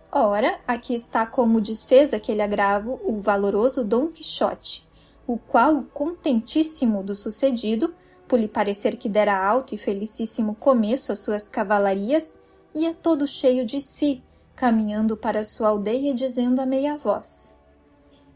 Ora, 0.09 0.57
aqui 0.65 0.95
está 0.95 1.25
como 1.25 1.59
desfez 1.59 2.13
aquele 2.13 2.41
agravo 2.41 3.01
o 3.03 3.17
valoroso 3.17 3.83
Dom 3.83 4.07
Quixote, 4.07 4.87
o 5.25 5.37
qual, 5.37 5.83
contentíssimo 5.93 7.03
do 7.03 7.15
sucedido, 7.15 7.93
por 8.27 8.39
lhe 8.39 8.47
parecer 8.47 8.97
que 8.97 9.07
dera 9.07 9.37
alto 9.37 9.75
e 9.75 9.77
felicíssimo 9.77 10.55
começo 10.55 11.11
às 11.11 11.19
suas 11.19 11.47
cavalarias, 11.47 12.39
ia 12.73 12.93
todo 12.93 13.27
cheio 13.27 13.65
de 13.65 13.79
si, 13.79 14.23
caminhando 14.55 15.15
para 15.15 15.43
sua 15.43 15.69
aldeia 15.69 16.13
dizendo 16.13 16.59
a 16.59 16.65
meia 16.65 16.97
voz: 16.97 17.53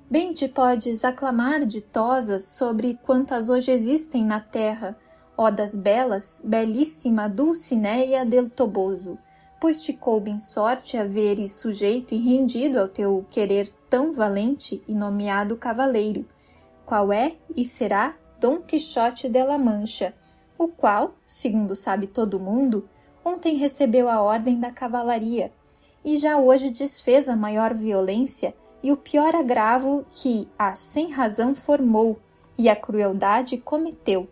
Bem 0.09 0.33
te 0.33 0.47
podes 0.47 1.03
aclamar 1.03 1.65
ditosas 1.65 2.45
sobre 2.45 2.97
quantas 3.03 3.49
hoje 3.49 3.71
existem 3.71 4.23
na 4.23 4.39
terra, 4.39 4.97
ó 5.37 5.51
das 5.51 5.75
belas, 5.75 6.41
belíssima 6.43 7.27
Dulcineia 7.27 8.25
del 8.25 8.49
Toboso, 8.49 9.17
pois 9.59 9.81
te 9.81 9.93
coube 9.93 10.31
em 10.31 10.39
sorte 10.39 10.97
haveres 10.97 11.55
sujeito 11.55 12.13
e 12.13 12.17
rendido 12.17 12.79
ao 12.79 12.87
teu 12.87 13.25
querer 13.29 13.67
tão 13.89 14.13
valente 14.13 14.81
e 14.87 14.93
nomeado 14.93 15.57
cavaleiro, 15.57 16.25
qual 16.87 17.11
é 17.11 17.35
e 17.53 17.65
será 17.65 18.15
Dom 18.39 18.61
Quixote 18.61 19.27
de 19.27 19.43
la 19.43 19.57
Mancha, 19.57 20.13
o 20.57 20.69
qual, 20.69 21.15
segundo 21.25 21.75
sabe 21.75 22.07
todo 22.07 22.39
mundo, 22.39 22.87
ontem 23.25 23.57
recebeu 23.57 24.07
a 24.07 24.21
ordem 24.21 24.57
da 24.57 24.71
cavalaria 24.71 25.51
e 26.03 26.15
já 26.15 26.37
hoje 26.37 26.71
desfez 26.71 27.27
a 27.27 27.35
maior 27.35 27.73
violência 27.73 28.55
e 28.81 28.89
o 28.89 28.95
pior 28.95 29.35
agravo 29.35 30.05
que 30.09 30.47
a 30.57 30.75
sem 30.75 31.11
razão 31.11 31.53
formou 31.53 32.17
e 32.57 32.69
a 32.69 32.75
crueldade 32.75 33.57
cometeu. 33.57 34.29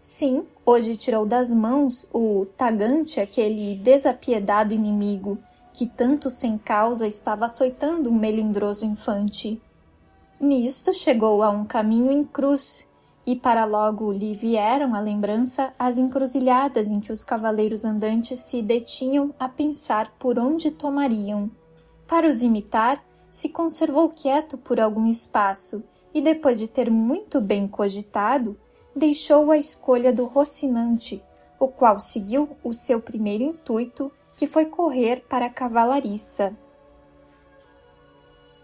Sim, 0.00 0.46
hoje 0.64 0.96
tirou 0.96 1.26
das 1.26 1.52
mãos 1.52 2.08
o 2.14 2.46
tagante 2.56 3.20
aquele 3.20 3.74
desapiedado 3.74 4.72
inimigo 4.72 5.36
que 5.74 5.86
tanto 5.86 6.30
sem 6.30 6.56
causa 6.56 7.06
estava 7.06 7.44
açoitando 7.44 8.08
um 8.08 8.18
melindroso 8.18 8.86
infante. 8.86 9.60
Nisto 10.40 10.94
chegou 10.94 11.42
a 11.42 11.50
um 11.50 11.66
caminho 11.66 12.10
em 12.10 12.24
cruz, 12.24 12.88
e 13.26 13.36
para 13.36 13.66
logo 13.66 14.10
lhe 14.10 14.32
vieram 14.32 14.94
à 14.94 15.00
lembrança 15.00 15.74
as 15.78 15.98
encruzilhadas 15.98 16.88
em 16.88 16.98
que 16.98 17.12
os 17.12 17.22
cavaleiros 17.22 17.84
andantes 17.84 18.40
se 18.40 18.62
detinham 18.62 19.34
a 19.38 19.50
pensar 19.50 20.10
por 20.18 20.38
onde 20.38 20.70
tomariam. 20.70 21.50
Para 22.08 22.26
os 22.26 22.40
imitar, 22.40 23.04
se 23.30 23.50
conservou 23.50 24.08
quieto 24.08 24.56
por 24.56 24.80
algum 24.80 25.06
espaço, 25.06 25.84
e 26.14 26.22
depois 26.22 26.58
de 26.58 26.66
ter 26.66 26.90
muito 26.90 27.38
bem 27.38 27.68
cogitado, 27.68 28.58
deixou 28.96 29.50
a 29.50 29.58
escolha 29.58 30.10
do 30.10 30.24
Rocinante, 30.24 31.22
o 31.58 31.68
qual 31.68 31.98
seguiu 31.98 32.48
o 32.64 32.72
seu 32.72 32.98
primeiro 32.98 33.44
intuito, 33.44 34.10
que 34.38 34.46
foi 34.46 34.64
correr 34.64 35.22
para 35.28 35.44
a 35.44 35.50
cavalariça. 35.50 36.56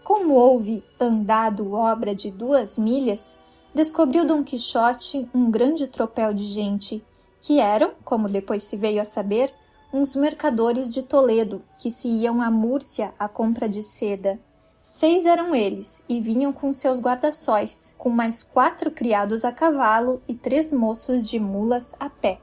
Como 0.07 0.35
houve 0.35 0.85
andado 0.97 1.73
obra 1.73 2.15
de 2.15 2.31
duas 2.31 2.77
milhas, 2.77 3.37
descobriu 3.75 4.25
Dom 4.25 4.41
Quixote 4.41 5.29
um 5.35 5.51
grande 5.51 5.85
tropel 5.85 6.33
de 6.33 6.45
gente, 6.45 7.03
que 7.41 7.59
eram, 7.59 7.91
como 8.05 8.29
depois 8.29 8.63
se 8.63 8.77
veio 8.77 9.01
a 9.01 9.03
saber, 9.05 9.53
uns 9.91 10.15
mercadores 10.15 10.93
de 10.93 11.03
Toledo 11.03 11.61
que 11.77 11.91
se 11.91 12.07
iam 12.07 12.41
a 12.41 12.49
Múrcia 12.49 13.13
à 13.19 13.27
compra 13.27 13.67
de 13.67 13.83
seda. 13.83 14.39
Seis 14.81 15.25
eram 15.25 15.53
eles, 15.53 16.05
e 16.07 16.21
vinham 16.21 16.53
com 16.53 16.71
seus 16.71 17.01
guarda-sóis, 17.01 17.93
com 17.97 18.09
mais 18.09 18.45
quatro 18.45 18.89
criados 18.89 19.43
a 19.43 19.51
cavalo 19.51 20.21
e 20.25 20.33
três 20.33 20.71
moços 20.71 21.29
de 21.29 21.37
mulas 21.37 21.93
a 21.99 22.09
pé. 22.09 22.39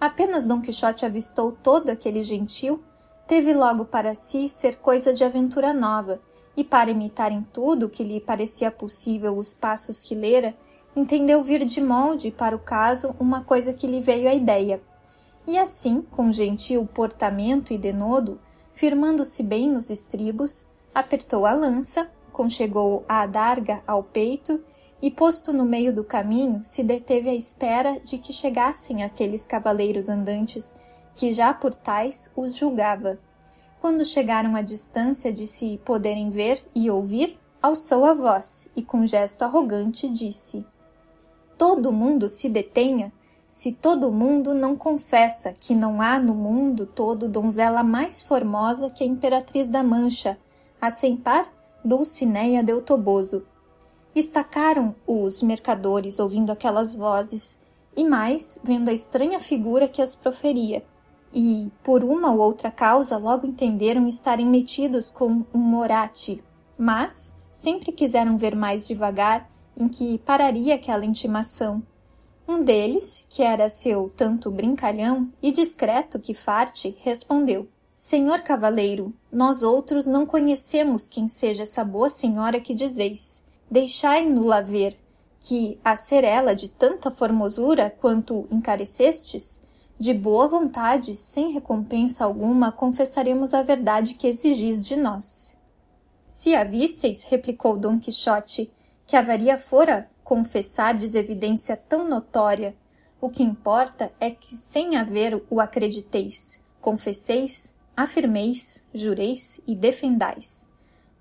Apenas 0.00 0.44
Dom 0.46 0.60
Quixote 0.60 1.06
avistou 1.06 1.52
todo 1.52 1.90
aquele 1.90 2.24
gentil, 2.24 2.82
teve 3.28 3.54
logo 3.54 3.84
para 3.84 4.16
si 4.16 4.48
ser 4.48 4.78
coisa 4.78 5.14
de 5.14 5.22
aventura 5.22 5.72
nova, 5.72 6.20
e 6.56 6.62
para 6.62 6.90
imitar 6.90 7.32
em 7.32 7.42
tudo 7.42 7.88
que 7.88 8.04
lhe 8.04 8.20
parecia 8.20 8.70
possível 8.70 9.36
os 9.36 9.52
passos 9.52 10.02
que 10.02 10.14
lera, 10.14 10.54
entendeu 10.94 11.42
vir 11.42 11.64
de 11.64 11.80
molde 11.80 12.30
para 12.30 12.54
o 12.54 12.60
caso 12.60 13.14
uma 13.18 13.42
coisa 13.42 13.72
que 13.72 13.86
lhe 13.86 14.00
veio 14.00 14.28
à 14.28 14.34
ideia. 14.34 14.80
E 15.46 15.58
assim, 15.58 16.02
com 16.02 16.32
gentil 16.32 16.86
portamento 16.86 17.72
e 17.72 17.78
denodo, 17.78 18.40
firmando-se 18.72 19.42
bem 19.42 19.68
nos 19.70 19.90
estribos, 19.90 20.66
apertou 20.94 21.44
a 21.44 21.52
lança, 21.52 22.08
conchegou 22.32 23.04
a 23.08 23.22
adarga 23.22 23.82
ao 23.86 24.02
peito 24.02 24.60
e, 25.02 25.10
posto 25.10 25.52
no 25.52 25.64
meio 25.64 25.94
do 25.94 26.02
caminho, 26.02 26.62
se 26.62 26.82
deteve 26.82 27.28
à 27.28 27.34
espera 27.34 28.00
de 28.00 28.16
que 28.16 28.32
chegassem 28.32 29.02
aqueles 29.02 29.46
cavaleiros 29.46 30.08
andantes, 30.08 30.74
que 31.14 31.32
já 31.32 31.52
por 31.52 31.74
tais 31.74 32.30
os 32.34 32.56
julgava. 32.56 33.18
Quando 33.84 34.02
chegaram 34.02 34.56
à 34.56 34.62
distância 34.62 35.30
de 35.30 35.46
se 35.46 35.78
poderem 35.84 36.30
ver 36.30 36.66
e 36.74 36.90
ouvir, 36.90 37.38
alçou 37.60 38.06
a 38.06 38.14
voz 38.14 38.70
e, 38.74 38.82
com 38.82 39.04
gesto 39.04 39.42
arrogante, 39.42 40.08
disse: 40.08 40.64
Todo 41.58 41.92
mundo 41.92 42.26
se 42.30 42.48
detenha 42.48 43.12
se 43.46 43.72
todo 43.72 44.10
mundo 44.10 44.54
não 44.54 44.74
confessa 44.74 45.52
que 45.52 45.74
não 45.74 46.00
há 46.00 46.18
no 46.18 46.34
mundo 46.34 46.86
todo 46.86 47.28
donzela 47.28 47.82
mais 47.82 48.22
formosa 48.22 48.88
que 48.88 49.04
a 49.04 49.06
Imperatriz 49.06 49.68
da 49.68 49.82
Mancha, 49.82 50.38
a 50.80 50.88
sentar 50.88 51.52
Dulcineia 51.84 52.62
del 52.62 52.80
Toboso. 52.80 53.44
Estacaram 54.14 54.94
os 55.06 55.42
mercadores 55.42 56.18
ouvindo 56.18 56.50
aquelas 56.50 56.94
vozes, 56.94 57.60
e 57.94 58.02
mais 58.02 58.58
vendo 58.64 58.88
a 58.88 58.94
estranha 58.94 59.38
figura 59.38 59.86
que 59.86 60.00
as 60.00 60.16
proferia, 60.16 60.82
e, 61.34 61.70
por 61.82 62.04
uma 62.04 62.30
ou 62.30 62.38
outra 62.38 62.70
causa, 62.70 63.18
logo 63.18 63.46
entenderam 63.46 64.06
estarem 64.06 64.46
metidos 64.46 65.10
com 65.10 65.44
um 65.52 65.58
morate, 65.58 66.42
mas 66.78 67.34
sempre 67.52 67.90
quiseram 67.90 68.38
ver 68.38 68.54
mais 68.54 68.86
devagar 68.86 69.50
em 69.76 69.88
que 69.88 70.18
pararia 70.18 70.76
aquela 70.76 71.04
intimação. 71.04 71.82
Um 72.46 72.62
deles, 72.62 73.26
que 73.28 73.42
era 73.42 73.68
seu 73.68 74.12
tanto 74.16 74.50
brincalhão 74.50 75.28
e 75.42 75.50
discreto 75.50 76.20
que 76.20 76.34
farte, 76.34 76.96
respondeu: 77.00 77.66
Senhor 77.96 78.42
cavaleiro, 78.42 79.12
nós 79.32 79.62
outros 79.62 80.06
não 80.06 80.26
conhecemos 80.26 81.08
quem 81.08 81.26
seja 81.26 81.62
essa 81.62 81.82
boa 81.82 82.10
senhora 82.10 82.60
que 82.60 82.74
dizeis. 82.74 83.42
Deixai-no 83.70 84.44
lá 84.44 84.60
ver, 84.60 84.96
que, 85.40 85.78
a 85.84 85.96
ser 85.96 86.22
ela 86.22 86.54
de 86.54 86.68
tanta 86.68 87.10
formosura 87.10 87.90
quanto 87.98 88.46
encarecestes, 88.50 89.62
de 89.98 90.12
boa 90.12 90.48
vontade, 90.48 91.14
sem 91.14 91.52
recompensa 91.52 92.24
alguma, 92.24 92.72
confessaremos 92.72 93.54
a 93.54 93.62
verdade 93.62 94.14
que 94.14 94.26
exigis 94.26 94.84
de 94.84 94.96
nós. 94.96 95.56
Se 96.26 96.54
a 96.54 96.64
visseis, 96.64 97.22
replicou 97.24 97.78
Dom 97.78 97.98
Quixote, 97.98 98.72
que 99.06 99.16
avaria 99.16 99.56
fora 99.56 100.10
confessardes 100.24 101.14
evidência 101.14 101.76
tão 101.76 102.08
notória. 102.08 102.74
O 103.20 103.28
que 103.28 103.42
importa 103.42 104.10
é 104.18 104.30
que 104.30 104.56
sem 104.56 104.96
haver 104.96 105.40
o 105.48 105.60
acrediteis, 105.60 106.60
confesseis, 106.80 107.74
afirmeis, 107.96 108.84
jureis 108.92 109.60
e 109.66 109.76
defendais. 109.76 110.70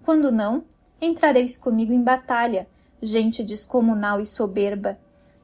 Quando 0.04 0.32
não, 0.32 0.64
entrareis 1.00 1.58
comigo 1.58 1.94
em 1.94 2.02
batalha, 2.02 2.68
gente 3.02 3.44
descomunal 3.44 4.20
e 4.20 4.26
soberba, 4.26 4.98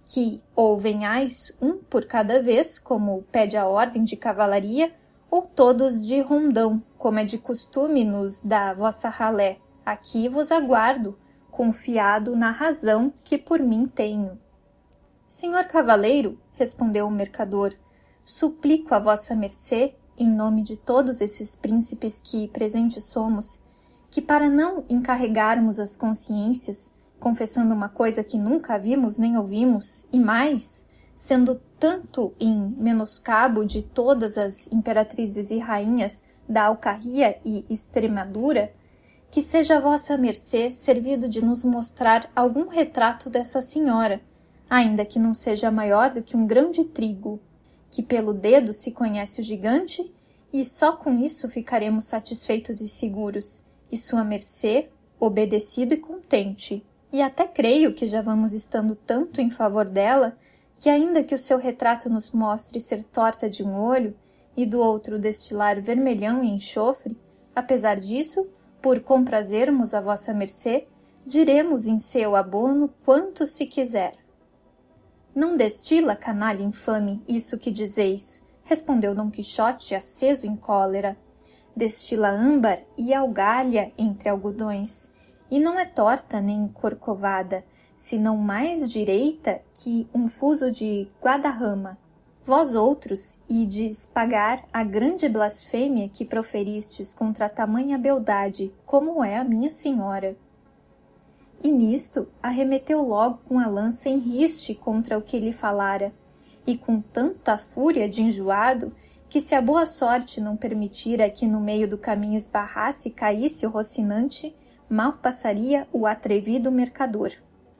que 0.09 0.41
ou 0.55 0.75
venhais 0.75 1.55
um 1.61 1.77
por 1.77 2.03
cada 2.05 2.41
vez, 2.41 2.79
como 2.79 3.21
pede 3.31 3.55
a 3.55 3.67
ordem 3.67 4.03
de 4.03 4.17
cavalaria, 4.17 4.91
ou 5.29 5.43
todos 5.43 6.03
de 6.03 6.19
rondão, 6.19 6.81
como 6.97 7.19
é 7.19 7.23
de 7.23 7.37
costume 7.37 8.03
nos 8.03 8.41
da 8.41 8.73
vossa 8.73 9.07
ralé. 9.07 9.59
Aqui 9.85 10.27
vos 10.27 10.51
aguardo, 10.51 11.15
confiado 11.51 12.35
na 12.35 12.49
razão 12.49 13.13
que 13.23 13.37
por 13.37 13.59
mim 13.59 13.85
tenho. 13.85 14.39
Senhor 15.27 15.65
cavaleiro, 15.65 16.39
respondeu 16.53 17.05
o 17.05 17.11
mercador, 17.11 17.75
suplico 18.25 18.95
a 18.95 18.99
vossa 18.99 19.35
mercê, 19.35 19.93
em 20.17 20.27
nome 20.27 20.63
de 20.63 20.75
todos 20.75 21.21
esses 21.21 21.55
príncipes 21.55 22.19
que 22.19 22.47
presentes 22.47 23.03
somos, 23.03 23.61
que 24.09 24.23
para 24.23 24.49
não 24.49 24.83
encarregarmos 24.89 25.79
as 25.79 25.95
consciências, 25.95 26.95
confessando 27.19 27.73
uma 27.73 27.89
coisa 27.89 28.23
que 28.23 28.37
nunca 28.37 28.77
vimos 28.77 29.17
nem 29.17 29.37
ouvimos, 29.37 30.05
e 30.11 30.19
mais, 30.19 30.85
sendo 31.15 31.61
tanto 31.79 32.33
em 32.39 32.57
menoscabo 32.77 33.65
de 33.65 33.81
todas 33.81 34.37
as 34.37 34.71
imperatrizes 34.71 35.51
e 35.51 35.57
rainhas 35.57 36.23
da 36.47 36.65
Alcarria 36.65 37.37
e 37.45 37.65
Extremadura, 37.69 38.73
que 39.29 39.41
seja 39.41 39.79
vossa 39.79 40.17
mercê 40.17 40.71
servido 40.71 41.27
de 41.29 41.43
nos 41.43 41.63
mostrar 41.63 42.31
algum 42.35 42.67
retrato 42.67 43.29
dessa 43.29 43.61
senhora, 43.61 44.21
ainda 44.69 45.05
que 45.05 45.19
não 45.19 45.33
seja 45.33 45.69
maior 45.69 46.11
do 46.11 46.23
que 46.23 46.35
um 46.35 46.47
grão 46.47 46.71
de 46.71 46.85
trigo, 46.85 47.39
que 47.91 48.01
pelo 48.01 48.33
dedo 48.33 48.73
se 48.73 48.91
conhece 48.91 49.41
o 49.41 49.43
gigante, 49.43 50.11
e 50.51 50.65
só 50.65 50.93
com 50.93 51.19
isso 51.19 51.47
ficaremos 51.47 52.05
satisfeitos 52.05 52.81
e 52.81 52.87
seguros, 52.87 53.63
e 53.91 53.97
sua 53.97 54.23
mercê 54.23 54.89
obedecido 55.19 55.93
e 55.93 55.97
contente. 55.97 56.83
E 57.11 57.21
até 57.21 57.47
creio 57.47 57.93
que 57.93 58.07
já 58.07 58.21
vamos 58.21 58.53
estando 58.53 58.95
tanto 58.95 59.41
em 59.41 59.49
favor 59.49 59.89
dela, 59.89 60.37
que 60.77 60.89
ainda 60.89 61.23
que 61.23 61.35
o 61.35 61.39
seu 61.39 61.57
retrato 61.57 62.09
nos 62.09 62.31
mostre 62.31 62.79
ser 62.79 63.03
torta 63.03 63.49
de 63.49 63.63
um 63.63 63.79
olho 63.79 64.15
e 64.55 64.65
do 64.65 64.79
outro 64.79 65.17
destilar 65.17 65.81
vermelhão 65.81 66.43
e 66.43 66.49
enxofre, 66.49 67.17
apesar 67.55 67.99
disso, 67.99 68.47
por 68.81 68.99
comprazermos 69.01 69.93
a 69.93 70.01
vossa 70.01 70.33
mercê, 70.33 70.87
diremos 71.25 71.87
em 71.87 71.97
seu 71.97 72.35
abono 72.35 72.93
quanto 73.03 73.45
se 73.45 73.65
quiser. 73.65 74.13
Não 75.35 75.55
destila, 75.55 76.15
canalha 76.15 76.63
infame, 76.63 77.21
isso 77.27 77.57
que 77.57 77.71
dizeis, 77.71 78.43
respondeu 78.63 79.15
Dom 79.15 79.29
Quixote, 79.29 79.95
aceso 79.95 80.47
em 80.47 80.55
cólera. 80.55 81.17
Destila 81.75 82.29
âmbar 82.29 82.83
e 82.97 83.13
algalha 83.13 83.91
entre 83.97 84.27
algodões, 84.27 85.11
e 85.49 85.59
não 85.59 85.79
é 85.79 85.85
torta 85.85 86.39
nem 86.39 86.67
corcovada, 86.67 87.63
senão 87.95 88.37
mais 88.37 88.89
direita 88.89 89.61
que 89.73 90.07
um 90.13 90.27
fuso 90.27 90.71
de 90.71 91.07
guadarrama. 91.21 91.97
Vós 92.41 92.73
outros 92.73 93.41
ides 93.49 94.05
pagar 94.05 94.63
a 94.71 94.83
grande 94.83 95.27
blasfêmia 95.27 96.07
que 96.07 96.23
proferistes 96.23 97.13
contra 97.13 97.49
tamanha 97.49 97.97
beldade, 97.97 98.73
como 98.85 99.23
é 99.23 99.37
a 99.37 99.43
minha 99.43 99.69
senhora. 99.69 100.37
E 101.61 101.69
nisto 101.69 102.27
arremeteu 102.41 103.01
logo 103.01 103.39
com 103.47 103.59
a 103.59 103.67
lança 103.67 104.07
em 104.07 104.17
riste 104.17 104.73
contra 104.73 105.17
o 105.17 105.21
que 105.21 105.39
lhe 105.39 105.51
falara, 105.51 106.13
e 106.65 106.77
com 106.77 107.01
tanta 107.01 107.57
fúria 107.57 108.07
de 108.07 108.21
enjoado 108.21 108.95
que 109.27 109.41
se 109.41 109.53
a 109.53 109.61
boa 109.61 109.85
sorte 109.85 110.41
não 110.41 110.55
permitira 110.55 111.29
que 111.29 111.45
no 111.45 111.59
meio 111.59 111.87
do 111.87 111.97
caminho 111.97 112.35
esbarrasse 112.35 113.09
e 113.09 113.11
caísse 113.11 113.65
o 113.65 113.69
rocinante, 113.69 114.55
mal 114.89 115.13
passaria 115.13 115.87
o 115.93 116.07
atrevido 116.07 116.71
mercador. 116.71 117.31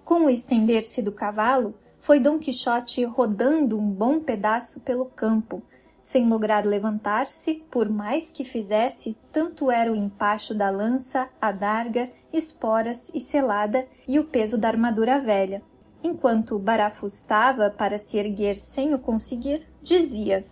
Com 0.05 0.25
o 0.25 0.29
estender-se 0.29 1.01
do 1.01 1.11
cavalo, 1.11 1.73
foi 1.97 2.19
Dom 2.19 2.39
Quixote 2.39 3.03
rodando 3.03 3.77
um 3.77 3.89
bom 3.89 4.19
pedaço 4.19 4.79
pelo 4.81 5.05
campo, 5.05 5.61
sem 6.01 6.27
lograr 6.27 6.65
levantar-se, 6.65 7.55
por 7.69 7.89
mais 7.89 8.31
que 8.31 8.43
fizesse, 8.43 9.17
tanto 9.31 9.69
era 9.69 9.91
o 9.91 9.95
empacho 9.95 10.55
da 10.55 10.69
lança, 10.69 11.29
a 11.41 11.51
darga, 11.51 12.09
esporas 12.31 13.11
e 13.13 13.19
selada 13.19 13.85
e 14.07 14.17
o 14.17 14.23
peso 14.23 14.57
da 14.57 14.69
armadura 14.69 15.19
velha. 15.19 15.61
Enquanto 16.01 16.57
barafustava 16.57 17.69
para 17.69 17.97
se 17.97 18.17
erguer 18.17 18.55
sem 18.55 18.93
o 18.93 18.99
conseguir, 18.99 19.67
dizia: 19.83 20.45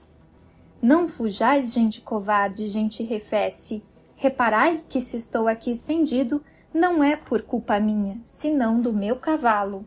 Não 0.82 1.08
fujais, 1.08 1.74
gente 1.74 2.02
covarde, 2.02 2.67
gente 2.67 3.02
refesse. 3.04 3.82
Reparai 4.20 4.84
que 4.90 5.00
se 5.00 5.16
estou 5.16 5.48
aqui 5.48 5.70
estendido, 5.70 6.44
não 6.74 7.04
é 7.04 7.16
por 7.16 7.44
culpa 7.44 7.80
minha, 7.80 8.20
senão 8.24 8.82
do 8.82 8.92
meu 8.92 9.18
cavalo. 9.18 9.86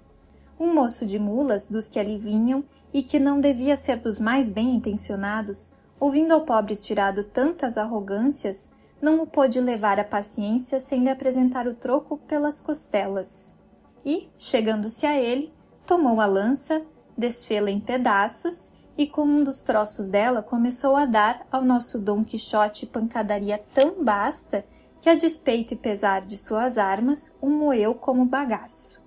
Um 0.59 0.73
moço 0.73 1.05
de 1.05 1.19
mulas, 1.19 1.67
dos 1.67 1.89
que 1.89 1.99
ali 1.99 2.17
vinham, 2.17 2.63
e 2.95 3.03
que 3.03 3.19
não 3.19 3.41
devia 3.41 3.77
ser 3.77 3.97
dos 3.97 4.21
mais 4.21 4.49
bem 4.49 4.73
intencionados, 4.77 5.73
ouvindo 5.99 6.31
ao 6.31 6.43
pobre 6.43 6.75
estirado 6.75 7.25
tantas 7.25 7.77
arrogâncias, 7.77 8.71
não 9.03 9.21
o 9.21 9.27
pôde 9.27 9.61
levar 9.61 9.99
à 9.99 10.05
paciência 10.05 10.79
sem 10.79 11.03
lhe 11.03 11.11
apresentar 11.11 11.67
o 11.67 11.75
troco 11.75 12.17
pelas 12.17 12.61
costelas. 12.61 13.57
E, 14.05 14.29
chegando-se 14.39 15.07
a 15.07 15.21
ele, 15.21 15.53
tomou 15.85 16.21
a 16.21 16.27
lança, 16.27 16.83
desfê-la 17.19 17.71
em 17.71 17.81
pedaços 17.81 18.73
e 19.01 19.07
com 19.07 19.23
um 19.23 19.43
dos 19.43 19.63
troços 19.63 20.09
dela 20.09 20.43
começou 20.43 20.95
a 20.95 21.07
dar 21.07 21.47
ao 21.51 21.65
nosso 21.65 21.99
Dom 21.99 22.23
Quixote 22.23 22.85
pancadaria 22.85 23.59
tão 23.73 24.05
basta 24.05 24.63
que, 25.01 25.09
a 25.09 25.15
despeito 25.15 25.73
e 25.73 25.77
pesar 25.77 26.21
de 26.21 26.37
suas 26.37 26.77
armas, 26.77 27.33
o 27.41 27.49
moeu 27.49 27.95
como 27.95 28.27
bagaço. 28.27 29.01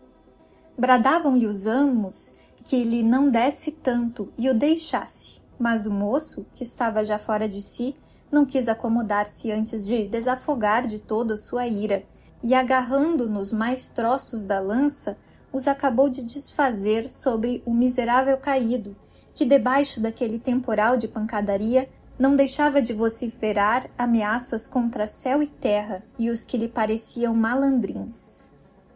Bradavam-lhe 0.75 1.45
os 1.45 1.67
amos 1.67 2.35
que 2.63 2.83
lhe 2.83 3.03
não 3.03 3.29
desse 3.29 3.71
tanto 3.71 4.33
e 4.35 4.49
o 4.49 4.55
deixasse, 4.55 5.39
mas 5.59 5.85
o 5.85 5.91
moço, 5.91 6.43
que 6.55 6.63
estava 6.63 7.05
já 7.05 7.19
fora 7.19 7.47
de 7.47 7.61
si, 7.61 7.95
não 8.31 8.47
quis 8.47 8.67
acomodar-se 8.67 9.51
antes 9.51 9.85
de 9.85 10.07
desafogar 10.07 10.87
de 10.87 10.99
todo 10.99 11.37
sua 11.37 11.67
ira, 11.67 12.03
e 12.41 12.55
agarrando 12.55 13.29
nos 13.29 13.53
mais 13.53 13.89
troços 13.89 14.43
da 14.43 14.59
lança, 14.59 15.15
os 15.51 15.67
acabou 15.67 16.09
de 16.09 16.23
desfazer 16.23 17.07
sobre 17.07 17.61
o 17.63 17.71
miserável 17.71 18.37
caído, 18.37 18.95
que 19.33 19.45
debaixo 19.45 19.99
daquele 19.99 20.39
temporal 20.39 20.97
de 20.97 21.07
pancadaria 21.07 21.89
não 22.19 22.35
deixava 22.35 22.81
de 22.81 22.93
vociferar 22.93 23.89
ameaças 23.97 24.67
contra 24.67 25.07
céu 25.07 25.41
e 25.41 25.47
terra 25.47 26.03
e 26.17 26.29
os 26.29 26.45
que 26.45 26.57
lhe 26.57 26.67
pareciam 26.67 27.33
malandrins. 27.33 28.51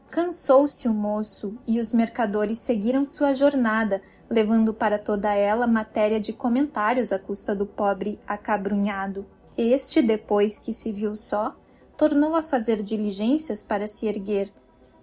Cansou-se 0.10 0.88
o 0.88 0.94
moço 0.94 1.58
e 1.68 1.80
os 1.80 1.92
mercadores 1.92 2.60
seguiram 2.60 3.06
sua 3.06 3.34
jornada, 3.34 4.02
levando 4.30 4.74
para 4.74 4.98
toda 4.98 5.34
ela 5.34 5.68
matéria 5.68 6.20
de 6.20 6.32
comentários 6.32 7.12
à 7.12 7.20
custa 7.20 7.56
do 7.56 7.66
pobre 7.66 8.20
acabrunhado. 8.26 9.26
Este, 9.58 10.02
depois 10.02 10.60
que 10.60 10.72
se 10.72 10.92
viu 10.92 11.16
só, 11.16 11.56
tornou 11.98 12.36
a 12.36 12.42
fazer 12.42 12.84
diligências 12.84 13.64
para 13.64 13.88
se 13.88 14.06
erguer. 14.06 14.52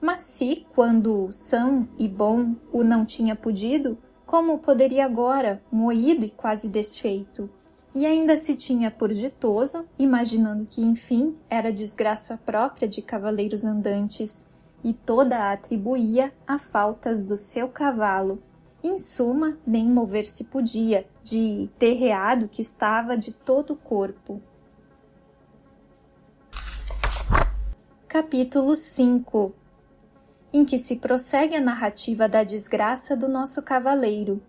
Mas 0.00 0.22
se, 0.22 0.66
quando 0.74 1.30
são 1.32 1.88
e 1.98 2.06
bom, 2.06 2.54
o 2.72 2.84
não 2.84 3.04
tinha 3.04 3.34
podido, 3.34 3.98
como 4.26 4.58
poderia 4.58 5.04
agora, 5.04 5.62
moído 5.70 6.24
e 6.24 6.30
quase 6.30 6.68
desfeito? 6.68 7.50
e 7.94 8.04
ainda 8.04 8.36
se 8.36 8.56
tinha 8.56 8.90
por 8.90 9.12
ditoso, 9.12 9.86
imaginando 9.96 10.66
que 10.66 10.82
enfim 10.82 11.36
era 11.48 11.72
desgraça 11.72 12.36
própria 12.36 12.88
de 12.88 13.00
cavaleiros 13.00 13.64
andantes, 13.64 14.50
e 14.82 14.92
toda 14.92 15.38
a 15.38 15.52
atribuía 15.52 16.32
a 16.46 16.58
faltas 16.58 17.22
do 17.22 17.36
seu 17.36 17.68
cavalo. 17.68 18.42
Em 18.82 18.98
suma, 18.98 19.56
nem 19.66 19.88
mover-se 19.88 20.44
podia, 20.44 21.06
de 21.22 21.70
terreado 21.78 22.48
que 22.48 22.60
estava 22.60 23.16
de 23.16 23.32
todo 23.32 23.72
o 23.72 23.76
corpo. 23.76 24.42
Capítulo 28.06 28.76
5 28.76 29.54
Em 30.54 30.64
que 30.64 30.78
se 30.78 30.96
prossegue 30.96 31.54
a 31.54 31.60
narrativa 31.60 32.26
da 32.26 32.42
desgraça 32.42 33.14
do 33.14 33.28
nosso 33.28 33.60
cavaleiro, 33.60 34.40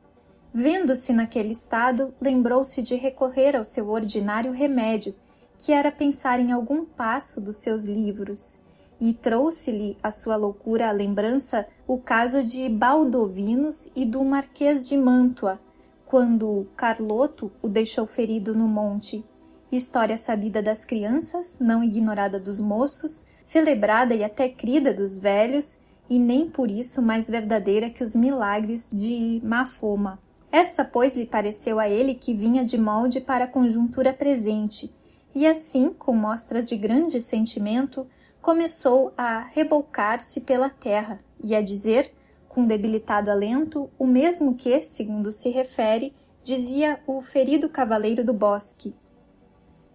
Vendo-se 0.57 1.11
naquele 1.11 1.51
estado, 1.51 2.13
lembrou-se 2.21 2.81
de 2.81 2.95
recorrer 2.95 3.57
ao 3.57 3.65
seu 3.65 3.89
ordinário 3.89 4.53
remédio, 4.53 5.13
que 5.57 5.73
era 5.73 5.91
pensar 5.91 6.39
em 6.39 6.53
algum 6.53 6.85
passo 6.85 7.41
dos 7.41 7.57
seus 7.57 7.83
livros, 7.83 8.57
e 8.97 9.13
trouxe-lhe 9.13 9.97
a 10.01 10.09
sua 10.11 10.37
loucura 10.37 10.87
à 10.87 10.93
lembrança 10.93 11.67
o 11.85 11.97
caso 11.97 12.41
de 12.41 12.69
Baldovinos 12.69 13.91
e 13.93 14.05
do 14.05 14.23
Marquês 14.23 14.87
de 14.87 14.95
Mantua, 14.95 15.59
quando 16.05 16.65
Carloto 16.77 17.51
o 17.61 17.67
deixou 17.67 18.07
ferido 18.07 18.55
no 18.55 18.65
monte. 18.65 19.25
História 19.69 20.15
sabida 20.15 20.63
das 20.63 20.85
crianças, 20.85 21.59
não 21.59 21.83
ignorada 21.83 22.39
dos 22.39 22.61
moços, 22.61 23.25
celebrada 23.41 24.15
e 24.15 24.23
até 24.23 24.47
crida 24.47 24.93
dos 24.93 25.17
velhos, 25.17 25.79
e 26.09 26.19
nem 26.19 26.49
por 26.49 26.69
isso 26.69 27.01
mais 27.01 27.29
verdadeira 27.29 27.89
que 27.89 28.03
os 28.03 28.15
milagres 28.15 28.89
de 28.91 29.41
má 29.43 29.65
fama. 29.65 30.19
Esta, 30.51 30.85
pois, 30.85 31.17
lhe 31.17 31.25
pareceu 31.25 31.79
a 31.79 31.89
ele 31.89 32.15
que 32.15 32.33
vinha 32.33 32.63
de 32.63 32.77
molde 32.77 33.19
para 33.19 33.45
a 33.45 33.47
conjuntura 33.47 34.13
presente, 34.13 34.93
e 35.33 35.45
assim, 35.45 35.89
com 35.89 36.13
mostras 36.13 36.69
de 36.69 36.77
grande 36.77 37.19
sentimento, 37.19 38.07
começou 38.41 39.11
a 39.17 39.39
rebolcar-se 39.39 40.41
pela 40.41 40.69
terra 40.69 41.19
e 41.43 41.53
a 41.53 41.61
dizer, 41.61 42.13
com 42.47 42.65
debilitado 42.65 43.29
alento, 43.29 43.89
o 43.99 44.07
mesmo 44.07 44.55
que, 44.55 44.81
segundo 44.81 45.31
se 45.31 45.49
refere, 45.49 46.13
dizia 46.41 46.99
o 47.05 47.21
ferido 47.21 47.67
cavaleiro 47.67 48.23
do 48.23 48.31
bosque. 48.31 48.95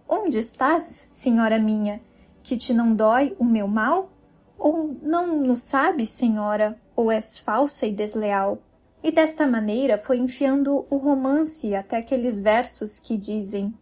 Onde 0.07 0.37
estás, 0.37 1.07
senhora 1.09 1.57
minha, 1.57 2.01
que 2.43 2.57
te 2.57 2.73
não 2.73 2.93
dói 2.93 3.35
o 3.39 3.45
meu 3.45 3.67
mal? 3.67 4.11
Ou 4.63 4.95
não 5.01 5.41
no 5.41 5.57
sabes, 5.57 6.11
senhora, 6.11 6.79
ou 6.95 7.11
és 7.11 7.39
falsa 7.39 7.87
e 7.87 7.91
desleal? 7.91 8.59
E 9.01 9.11
desta 9.11 9.47
maneira 9.47 9.97
foi 9.97 10.19
enfiando 10.19 10.85
o 10.87 10.97
romance 10.97 11.73
até 11.73 11.97
aqueles 11.97 12.39
versos 12.39 12.99
que 12.99 13.17
dizem 13.17 13.73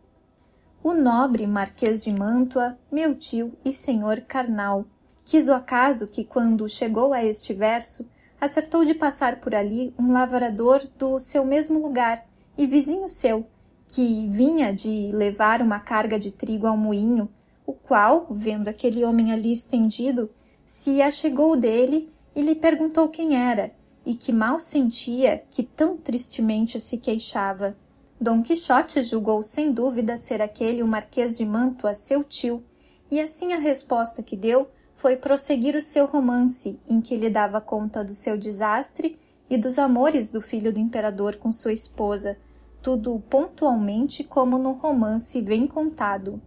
O 0.81 0.93
nobre 0.93 1.45
Marquês 1.45 2.01
de 2.01 2.17
Mantua, 2.17 2.77
meu 2.89 3.13
tio 3.13 3.51
e 3.65 3.73
senhor 3.73 4.21
carnal. 4.21 4.85
Quis 5.25 5.49
o 5.49 5.53
acaso 5.53 6.07
que, 6.07 6.23
quando 6.23 6.69
chegou 6.69 7.11
a 7.11 7.25
este 7.25 7.53
verso, 7.53 8.07
acertou 8.39 8.85
de 8.85 8.93
passar 8.93 9.41
por 9.41 9.53
ali 9.53 9.93
um 9.99 10.13
lavrador 10.13 10.87
do 10.97 11.19
seu 11.19 11.43
mesmo 11.43 11.77
lugar 11.81 12.25
e 12.57 12.65
vizinho 12.65 13.09
seu, 13.09 13.45
que 13.85 14.29
vinha 14.29 14.73
de 14.73 15.11
levar 15.11 15.61
uma 15.61 15.81
carga 15.81 16.17
de 16.17 16.31
trigo 16.31 16.67
ao 16.67 16.77
moinho, 16.77 17.27
o 17.65 17.73
qual, 17.73 18.27
vendo 18.31 18.69
aquele 18.69 19.03
homem 19.03 19.33
ali 19.33 19.51
estendido, 19.51 20.29
se 20.69 21.01
achegou 21.01 21.57
dele 21.57 22.13
e 22.35 22.43
lhe 22.43 22.53
perguntou 22.53 23.09
quem 23.09 23.35
era, 23.35 23.71
e 24.05 24.13
que 24.13 24.31
mal 24.31 24.59
sentia 24.59 25.43
que 25.49 25.63
tão 25.63 25.97
tristemente 25.97 26.79
se 26.79 26.95
queixava. 26.95 27.75
Dom 28.21 28.43
Quixote 28.43 29.01
julgou 29.01 29.41
sem 29.41 29.71
dúvida 29.71 30.15
ser 30.15 30.43
aquele 30.43 30.83
o 30.83 30.87
Marquês 30.87 31.35
de 31.35 31.43
Mantua, 31.43 31.95
seu 31.95 32.23
tio, 32.23 32.63
e 33.09 33.19
assim 33.19 33.51
a 33.51 33.57
resposta 33.57 34.21
que 34.21 34.37
deu 34.37 34.67
foi 34.95 35.17
prosseguir 35.17 35.75
o 35.75 35.81
seu 35.81 36.05
romance, 36.05 36.79
em 36.87 37.01
que 37.01 37.17
lhe 37.17 37.31
dava 37.31 37.59
conta 37.59 38.03
do 38.03 38.13
seu 38.13 38.37
desastre 38.37 39.17
e 39.49 39.57
dos 39.57 39.79
amores 39.79 40.29
do 40.29 40.39
filho 40.39 40.71
do 40.71 40.79
imperador 40.79 41.37
com 41.37 41.51
sua 41.51 41.73
esposa, 41.73 42.37
tudo 42.79 43.19
pontualmente 43.27 44.23
como 44.23 44.59
no 44.59 44.73
romance 44.73 45.41
bem 45.41 45.65
contado. 45.65 46.39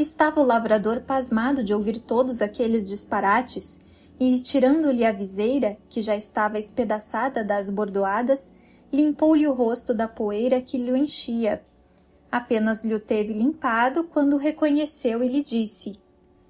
Estava 0.00 0.40
o 0.40 0.46
lavrador 0.46 1.02
pasmado 1.02 1.62
de 1.62 1.74
ouvir 1.74 2.00
todos 2.00 2.40
aqueles 2.40 2.88
disparates 2.88 3.82
e, 4.18 4.40
tirando-lhe 4.40 5.04
a 5.04 5.12
viseira, 5.12 5.76
que 5.90 6.00
já 6.00 6.16
estava 6.16 6.58
espedaçada 6.58 7.44
das 7.44 7.68
bordoadas, 7.68 8.50
limpou-lhe 8.90 9.46
o 9.46 9.52
rosto 9.52 9.92
da 9.92 10.08
poeira 10.08 10.58
que 10.62 10.78
lhe 10.78 10.98
enchia. 10.98 11.62
Apenas 12.32 12.82
lhe 12.82 12.94
o 12.94 12.98
teve 12.98 13.34
limpado 13.34 14.04
quando 14.04 14.36
o 14.36 14.38
reconheceu 14.38 15.22
e 15.22 15.28
lhe 15.28 15.44
disse: 15.44 16.00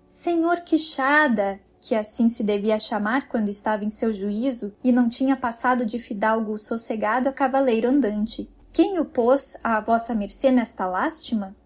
Senhor 0.07 0.61
Quixada, 0.61 1.59
que 1.81 1.97
assim 1.97 2.29
se 2.29 2.45
devia 2.45 2.79
chamar 2.79 3.27
quando 3.27 3.49
estava 3.49 3.85
em 3.85 3.91
seu 3.91 4.13
juízo 4.13 4.73
e 4.85 4.93
não 4.93 5.09
tinha 5.09 5.37
passado 5.37 5.85
de 5.85 5.99
fidalgo 5.99 6.57
sossegado 6.57 7.29
a 7.29 7.33
cavaleiro 7.33 7.89
andante. 7.89 8.49
Quem 8.71 9.01
o 9.01 9.05
pôs 9.05 9.57
a 9.65 9.81
vossa 9.81 10.15
mercê 10.15 10.53
nesta 10.53 10.87
lástima? 10.87 11.57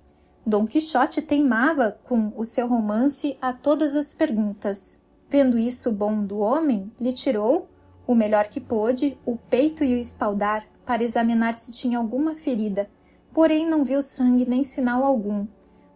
Dom 0.46 0.66
Quixote 0.66 1.22
teimava 1.22 1.98
com 2.04 2.32
o 2.36 2.44
seu 2.44 2.66
romance 2.66 3.38
a 3.40 3.52
todas 3.52 3.96
as 3.96 4.12
perguntas. 4.12 5.00
Vendo 5.28 5.58
isso 5.58 5.90
bom 5.90 6.22
do 6.24 6.38
homem, 6.38 6.92
lhe 7.00 7.12
tirou, 7.12 7.68
o 8.06 8.14
melhor 8.14 8.48
que 8.48 8.60
pôde, 8.60 9.18
o 9.24 9.36
peito 9.36 9.82
e 9.82 9.94
o 9.94 9.98
espaldar 9.98 10.66
para 10.84 11.02
examinar 11.02 11.54
se 11.54 11.72
tinha 11.72 11.98
alguma 11.98 12.36
ferida, 12.36 12.90
porém 13.32 13.66
não 13.66 13.82
viu 13.82 14.02
sangue 14.02 14.46
nem 14.46 14.62
sinal 14.62 15.02
algum. 15.02 15.46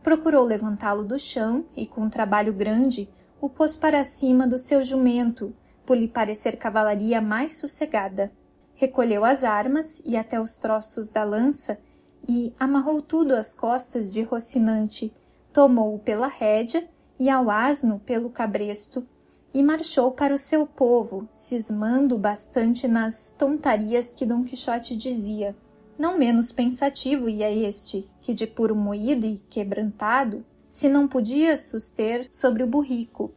Procurou 0.02 0.44
levantá-lo 0.44 1.04
do 1.04 1.18
chão 1.18 1.66
e, 1.76 1.86
com 1.86 2.02
um 2.02 2.08
trabalho 2.08 2.52
grande, 2.54 3.08
o 3.40 3.50
pôs 3.50 3.76
para 3.76 4.02
cima 4.02 4.46
do 4.46 4.56
seu 4.56 4.82
jumento, 4.82 5.54
por 5.84 5.96
lhe 5.96 6.08
parecer 6.08 6.56
cavalaria 6.56 7.20
mais 7.20 7.58
sossegada 7.58 8.32
recolheu 8.78 9.24
as 9.24 9.42
armas 9.42 10.00
e 10.06 10.16
até 10.16 10.40
os 10.40 10.56
troços 10.56 11.10
da 11.10 11.24
lança 11.24 11.78
e 12.26 12.54
amarrou 12.58 13.02
tudo 13.02 13.34
às 13.34 13.52
costas 13.52 14.12
de 14.12 14.22
Rocinante, 14.22 15.12
tomou-o 15.52 15.98
pela 15.98 16.28
rédea 16.28 16.88
e 17.18 17.28
ao 17.28 17.50
asno 17.50 17.98
pelo 18.00 18.30
cabresto 18.30 19.06
e 19.52 19.62
marchou 19.62 20.12
para 20.12 20.34
o 20.34 20.38
seu 20.38 20.66
povo, 20.66 21.26
cismando 21.30 22.16
bastante 22.18 22.86
nas 22.86 23.30
tontarias 23.30 24.12
que 24.12 24.26
Dom 24.26 24.44
Quixote 24.44 24.96
dizia. 24.96 25.56
Não 25.98 26.16
menos 26.16 26.52
pensativo 26.52 27.28
ia 27.28 27.50
este, 27.50 28.08
que 28.20 28.32
de 28.32 28.46
puro 28.46 28.76
moído 28.76 29.26
e 29.26 29.38
quebrantado, 29.38 30.44
se 30.68 30.88
não 30.88 31.08
podia 31.08 31.58
suster 31.58 32.28
sobre 32.30 32.62
o 32.62 32.66
burrico, 32.66 33.32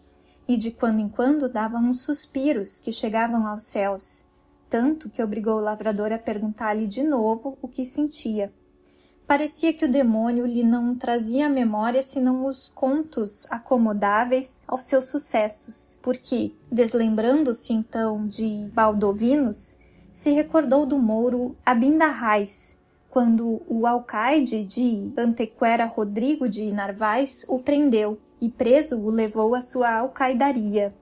e 0.47 0.57
de 0.57 0.69
quando 0.69 0.99
em 0.99 1.07
quando 1.07 1.49
dava 1.49 1.77
uns 1.77 2.01
suspiros 2.01 2.77
que 2.77 2.91
chegavam 2.91 3.47
aos 3.47 3.63
céus, 3.63 4.23
tanto 4.69 5.09
que 5.09 5.23
obrigou 5.23 5.55
o 5.55 5.61
lavrador 5.61 6.11
a 6.11 6.19
perguntar-lhe 6.19 6.87
de 6.87 7.03
novo 7.03 7.57
o 7.61 7.67
que 7.67 7.85
sentia. 7.85 8.53
Parecia 9.31 9.71
que 9.71 9.85
o 9.85 9.89
demônio 9.89 10.45
lhe 10.45 10.61
não 10.61 10.93
trazia 10.93 11.45
à 11.45 11.49
memória 11.49 12.03
senão 12.03 12.43
os 12.43 12.67
contos 12.67 13.47
acomodáveis 13.49 14.61
aos 14.67 14.81
seus 14.81 15.05
sucessos, 15.05 15.97
porque, 16.01 16.53
deslembrando-se 16.69 17.71
então 17.71 18.27
de 18.27 18.69
Baldovinos, 18.73 19.77
se 20.11 20.31
recordou 20.31 20.85
do 20.85 20.99
mouro 20.99 21.55
Abindarrais, 21.65 22.77
quando 23.09 23.61
o 23.69 23.87
alcaide 23.87 24.65
de 24.65 25.13
Antequera 25.17 25.85
Rodrigo 25.85 26.49
de 26.49 26.69
Narvaez 26.69 27.45
o 27.47 27.57
prendeu 27.57 28.19
e 28.41 28.49
preso 28.49 28.99
o 28.99 29.09
levou 29.09 29.55
à 29.55 29.61
sua 29.61 29.93
alcaidaria. 29.93 30.93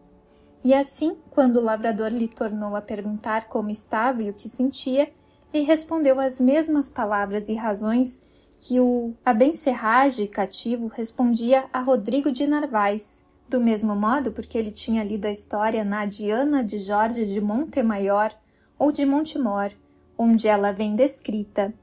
E 0.63 0.71
assim, 0.75 1.17
quando 1.31 1.55
o 1.55 1.63
lavrador 1.63 2.09
lhe 2.09 2.27
tornou 2.27 2.75
a 2.75 2.81
perguntar 2.81 3.47
como 3.47 3.71
estava 3.71 4.21
e 4.21 4.29
o 4.29 4.33
que 4.35 4.47
sentia, 4.47 5.11
lhe 5.53 5.61
respondeu 5.61 6.19
as 6.19 6.39
mesmas 6.39 6.89
palavras 6.89 7.49
e 7.49 7.55
razões 7.55 8.27
que 8.59 8.79
o 8.79 9.13
abencerrage 9.25 10.27
cativo 10.27 10.87
respondia 10.87 11.65
a 11.73 11.79
Rodrigo 11.79 12.31
de 12.31 12.45
Narvaez, 12.45 13.25
do 13.47 13.59
mesmo 13.59 13.95
modo 13.95 14.31
porque 14.31 14.57
ele 14.57 14.69
tinha 14.69 15.03
lido 15.03 15.25
a 15.25 15.31
história 15.31 15.83
na 15.83 16.05
Diana 16.05 16.63
de 16.63 16.77
Jorge 16.77 17.25
de 17.25 17.41
Montemaior 17.41 18.31
ou 18.77 18.91
de 18.91 19.05
Montemor, 19.05 19.71
onde 20.17 20.47
ela 20.47 20.71
vem 20.71 20.95
descrita, 20.95 21.73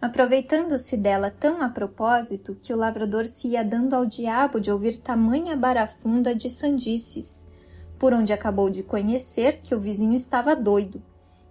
aproveitando-se 0.00 0.96
dela 0.96 1.30
tão 1.30 1.62
a 1.62 1.68
propósito 1.68 2.56
que 2.60 2.72
o 2.72 2.76
lavrador 2.76 3.26
se 3.26 3.48
ia 3.48 3.62
dando 3.62 3.94
ao 3.94 4.04
diabo 4.04 4.58
de 4.58 4.72
ouvir 4.72 4.96
tamanha 4.96 5.56
barafunda 5.56 6.34
de 6.34 6.50
sandices, 6.50 7.46
por 7.98 8.12
onde 8.12 8.32
acabou 8.32 8.68
de 8.68 8.82
conhecer 8.82 9.60
que 9.62 9.74
o 9.74 9.80
vizinho 9.80 10.14
estava 10.14 10.56
doido 10.56 11.00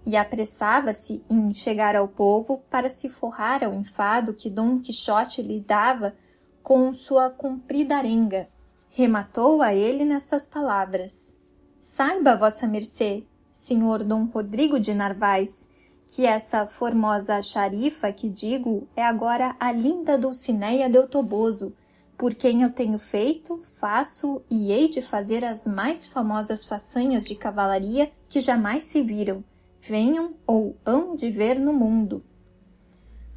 e 0.06 0.18
apressava-se 0.18 1.24
em 1.30 1.54
chegar 1.54 1.96
ao 1.96 2.08
povo 2.08 2.64
para 2.70 2.90
se 2.90 3.08
forrar 3.08 3.64
ao 3.64 3.74
enfado 3.74 4.34
que 4.34 4.50
Dom 4.50 4.80
Quixote 4.80 5.42
lhe 5.42 5.60
dava 5.60 6.14
com 6.62 6.94
sua 6.94 7.30
comprida 7.30 7.98
arenga. 7.98 8.48
Rematou 8.90 9.62
a 9.62 9.74
ele 9.74 10.06
nestas 10.06 10.46
palavras: 10.46 11.36
Saiba, 11.78 12.36
vossa 12.36 12.68
mercê, 12.68 13.24
senhor 13.52 14.04
Dom 14.04 14.26
Rodrigo 14.26 14.80
de 14.80 14.94
Narvaez, 14.94 15.70
que 16.08 16.26
essa 16.26 16.66
formosa 16.66 17.42
xarifa 17.42 18.12
que 18.12 18.30
digo 18.30 18.88
é 18.96 19.04
agora 19.04 19.56
a 19.60 19.72
linda 19.72 20.18
Dulcineia 20.18 20.90
del 20.90 21.08
Toboso, 21.08 21.74
por 22.18 22.34
quem 22.34 22.62
eu 22.62 22.72
tenho 22.72 23.00
feito, 23.00 23.60
faço 23.62 24.42
e 24.50 24.72
hei 24.72 24.88
de 24.88 25.02
fazer 25.02 25.44
as 25.44 25.66
mais 25.66 26.06
famosas 26.06 26.66
façanhas 26.66 27.26
de 27.26 27.36
cavalaria 27.36 28.12
que 28.30 28.40
jamais 28.40 28.84
se 28.84 29.02
viram, 29.02 29.44
venham 29.86 30.36
ou 30.48 30.78
hão 30.86 31.14
de 31.14 31.30
ver 31.30 31.60
no 31.60 31.74
mundo. 31.74 32.24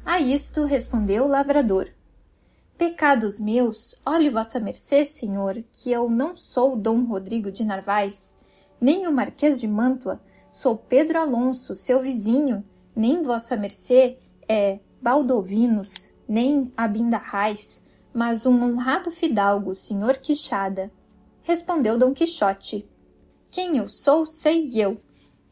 A 0.05 0.21
isto 0.21 0.63
respondeu 0.63 1.25
o 1.25 1.27
lavrador. 1.27 1.89
Pecados 2.77 3.37
meus, 3.37 3.99
olhe 4.05 4.29
vossa 4.29 4.57
mercê, 4.57 5.03
senhor, 5.03 5.61
que 5.73 5.91
eu 5.91 6.09
não 6.09 6.37
sou 6.37 6.77
Dom 6.77 7.03
Rodrigo 7.03 7.51
de 7.51 7.65
Narvaez, 7.65 8.39
nem 8.79 9.07
o 9.07 9.11
Marquês 9.11 9.59
de 9.59 9.67
Mantua, 9.67 10.21
sou 10.49 10.77
Pedro 10.77 11.19
Alonso, 11.19 11.75
seu 11.75 11.99
vizinho, 11.99 12.63
nem 12.95 13.23
vossa 13.23 13.57
mercê 13.57 14.17
é 14.47 14.79
Baldovinos, 15.01 16.13
nem 16.27 16.71
Abindarrais, 16.77 17.83
mas 18.13 18.45
um 18.45 18.63
honrado 18.63 19.11
fidalgo, 19.11 19.75
senhor 19.75 20.17
Quixada. 20.17 20.89
Respondeu 21.41 21.97
Dom 21.97 22.13
Quixote. 22.13 22.87
Quem 23.51 23.77
eu 23.77 23.87
sou, 23.87 24.25
sei 24.25 24.69
eu, 24.75 24.97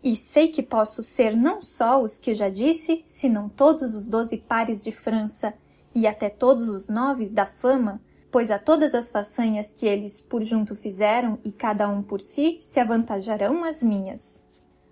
e 0.06 0.16
sei 0.16 0.50
que 0.50 0.62
posso 0.62 1.02
ser 1.02 1.36
não 1.36 1.64
só 1.64 2.00
os 2.00 2.20
que 2.20 2.36
já 2.36 2.48
disse, 2.48 3.02
senão 3.04 3.50
todos 3.50 3.96
os 3.96 4.08
doze 4.08 4.38
pares 4.38 4.84
de 4.84 4.92
França, 4.92 5.52
e 5.96 6.06
até 6.06 6.30
todos 6.30 6.70
os 6.70 6.88
nove 6.88 7.28
da 7.28 7.48
fama, 7.48 8.00
pois 8.30 8.52
a 8.52 8.60
todas 8.60 8.94
as 8.94 9.10
façanhas 9.10 9.74
que 9.74 9.88
eles 9.88 10.22
por 10.22 10.44
junto 10.44 10.76
fizeram 10.76 11.40
e 11.44 11.52
cada 11.52 11.90
um 11.90 12.04
por 12.04 12.22
si 12.22 12.60
se 12.62 12.80
avantajarão 12.80 13.64
as 13.64 13.82
minhas. 13.82 14.46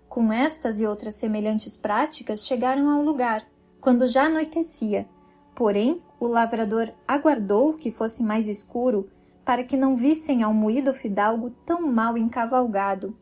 Com 0.08 0.32
estas 0.32 0.80
e 0.80 0.86
outras 0.86 1.14
semelhantes 1.14 1.76
práticas 1.76 2.44
chegaram 2.44 2.90
ao 2.90 3.00
lugar, 3.00 3.46
quando 3.80 4.08
já 4.08 4.24
anoitecia. 4.24 5.06
Porém, 5.54 6.02
o 6.18 6.26
lavrador 6.26 6.90
aguardou 7.06 7.74
que 7.74 7.92
fosse 7.92 8.20
mais 8.20 8.48
escuro 8.48 9.08
para 9.44 9.62
que 9.62 9.76
não 9.76 9.94
vissem 9.94 10.42
ao 10.42 10.52
moído 10.52 10.92
fidalgo 10.92 11.50
tão 11.64 11.82
mal 11.82 12.18
encavalgado. 12.18 13.16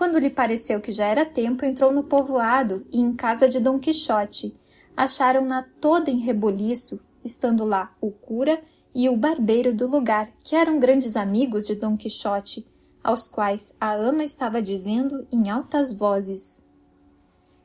Quando 0.00 0.18
lhe 0.18 0.30
pareceu 0.30 0.80
que 0.80 0.92
já 0.92 1.04
era 1.04 1.26
tempo, 1.26 1.62
entrou 1.62 1.92
no 1.92 2.02
povoado 2.02 2.86
e 2.90 2.98
em 2.98 3.12
casa 3.12 3.46
de 3.46 3.60
Dom 3.60 3.78
Quixote. 3.78 4.58
Acharam-na 4.96 5.62
toda 5.78 6.10
em 6.10 6.20
reboliço, 6.20 6.98
estando 7.22 7.66
lá 7.66 7.94
o 8.00 8.10
cura 8.10 8.62
e 8.94 9.10
o 9.10 9.16
barbeiro 9.18 9.74
do 9.74 9.86
lugar, 9.86 10.32
que 10.42 10.56
eram 10.56 10.80
grandes 10.80 11.16
amigos 11.16 11.66
de 11.66 11.74
Dom 11.74 11.98
Quixote, 11.98 12.66
aos 13.04 13.28
quais 13.28 13.76
a 13.78 13.92
ama 13.92 14.24
estava 14.24 14.62
dizendo 14.62 15.28
em 15.30 15.50
altas 15.50 15.92
vozes: 15.92 16.64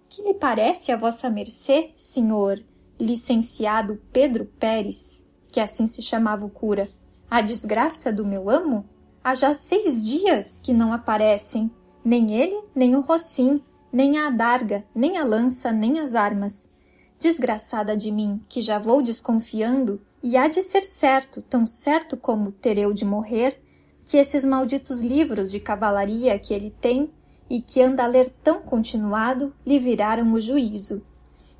Que 0.09 0.21
lhe 0.21 0.33
parece 0.33 0.91
a 0.91 0.97
vossa 0.97 1.29
mercê, 1.29 1.91
senhor 1.95 2.61
licenciado 2.99 4.01
Pedro 4.11 4.43
Pérez, 4.59 5.25
que 5.53 5.61
assim 5.61 5.87
se 5.87 6.01
chamava 6.01 6.45
o 6.45 6.49
cura, 6.49 6.89
a 7.31 7.39
desgraça 7.39 8.11
do 8.11 8.25
meu 8.25 8.49
amo? 8.49 8.83
Há 9.23 9.35
já 9.35 9.53
seis 9.53 10.03
dias 10.05 10.59
que 10.59 10.73
não 10.73 10.91
aparecem, 10.91 11.71
nem 12.05 12.39
ele, 12.39 12.63
nem 12.75 12.95
o 12.95 13.01
Rocim, 13.01 13.59
nem 13.91 14.19
a 14.19 14.27
adarga, 14.27 14.85
nem 14.93 15.17
a 15.17 15.23
lança, 15.23 15.71
nem 15.71 15.99
as 15.99 16.13
armas. 16.13 16.69
Desgraçada 17.19 17.97
de 17.97 18.11
mim, 18.11 18.39
que 18.47 18.61
já 18.61 18.77
vou 18.77 19.01
desconfiando, 19.01 19.99
e 20.21 20.37
há 20.37 20.47
de 20.47 20.61
ser 20.61 20.83
certo, 20.83 21.41
tão 21.41 21.65
certo 21.65 22.15
como 22.15 22.51
ter 22.51 22.77
eu 22.77 22.93
de 22.93 23.03
morrer, 23.03 23.59
que 24.05 24.17
esses 24.17 24.45
malditos 24.45 24.99
livros 24.99 25.49
de 25.49 25.59
cavalaria 25.59 26.37
que 26.37 26.53
ele 26.53 26.69
tem 26.79 27.09
e 27.49 27.59
que 27.59 27.81
anda 27.81 28.03
a 28.03 28.07
ler 28.07 28.29
tão 28.43 28.61
continuado 28.61 29.51
lhe 29.65 29.79
viraram 29.79 30.31
o 30.33 30.39
juízo. 30.39 31.01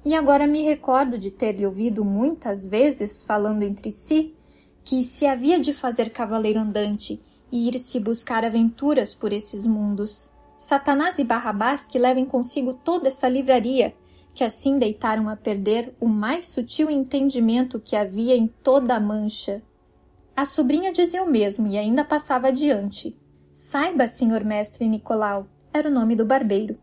E 0.04 0.14
agora 0.14 0.46
me 0.46 0.62
recordo 0.62 1.18
de 1.18 1.32
ter-lhe 1.32 1.66
ouvido 1.66 2.06
muitas 2.06 2.66
vezes 2.66 3.24
falando 3.24 3.64
entre 3.64 3.92
si 3.92 4.36
que 4.84 5.04
se 5.04 5.26
havia 5.26 5.60
de 5.60 5.74
fazer 5.74 6.12
cavaleiro 6.12 6.60
andante 6.60 7.20
e 7.52 7.68
ir-se 7.68 8.00
buscar 8.00 8.46
aventuras 8.46 9.16
por 9.16 9.34
esses 9.34 9.66
mundos. 9.66 10.30
Satanás 10.66 11.20
e 11.20 11.24
Barrabás 11.24 11.86
que 11.86 12.00
levem 12.00 12.26
consigo 12.26 12.74
toda 12.74 13.10
essa 13.10 13.30
livraria, 13.30 13.94
que 14.34 14.44
assim 14.44 14.80
deitaram 14.80 15.30
a 15.30 15.36
perder 15.36 15.94
o 16.00 16.08
mais 16.08 16.48
sutil 16.48 16.90
entendimento 16.90 17.80
que 17.80 17.96
havia 17.96 18.36
em 18.36 18.48
toda 18.48 18.96
a 18.96 19.00
mancha. 19.00 19.62
A 20.36 20.44
sobrinha 20.44 20.92
dizia 20.92 21.24
o 21.24 21.30
mesmo 21.30 21.68
e 21.68 21.78
ainda 21.78 22.04
passava 22.04 22.48
adiante. 22.48 23.16
Saiba, 23.54 24.08
senhor 24.08 24.44
mestre 24.44 24.88
Nicolau, 24.88 25.46
era 25.72 25.88
o 25.88 25.92
nome 25.92 26.16
do 26.16 26.26
barbeiro, 26.26 26.80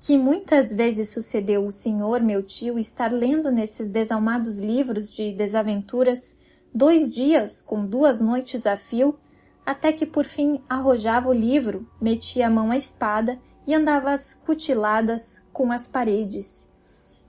que 0.00 0.16
muitas 0.16 0.72
vezes 0.72 1.10
sucedeu 1.10 1.66
o 1.66 1.70
senhor, 1.70 2.22
meu 2.22 2.42
tio, 2.42 2.78
estar 2.78 3.12
lendo 3.12 3.50
nesses 3.50 3.90
desalmados 3.90 4.56
livros 4.56 5.12
de 5.12 5.32
desaventuras 5.32 6.34
dois 6.74 7.12
dias 7.12 7.60
com 7.60 7.84
duas 7.84 8.22
noites 8.22 8.66
a 8.66 8.78
fio, 8.78 9.18
até 9.68 9.92
que 9.92 10.06
por 10.06 10.24
fim 10.24 10.62
arrojava 10.66 11.28
o 11.28 11.32
livro, 11.34 11.86
metia 12.00 12.46
a 12.46 12.50
mão 12.50 12.70
à 12.70 12.76
espada 12.78 13.38
e 13.66 13.74
andava 13.74 14.12
às 14.12 14.32
cutiladas 14.32 15.44
com 15.52 15.70
as 15.70 15.86
paredes, 15.86 16.66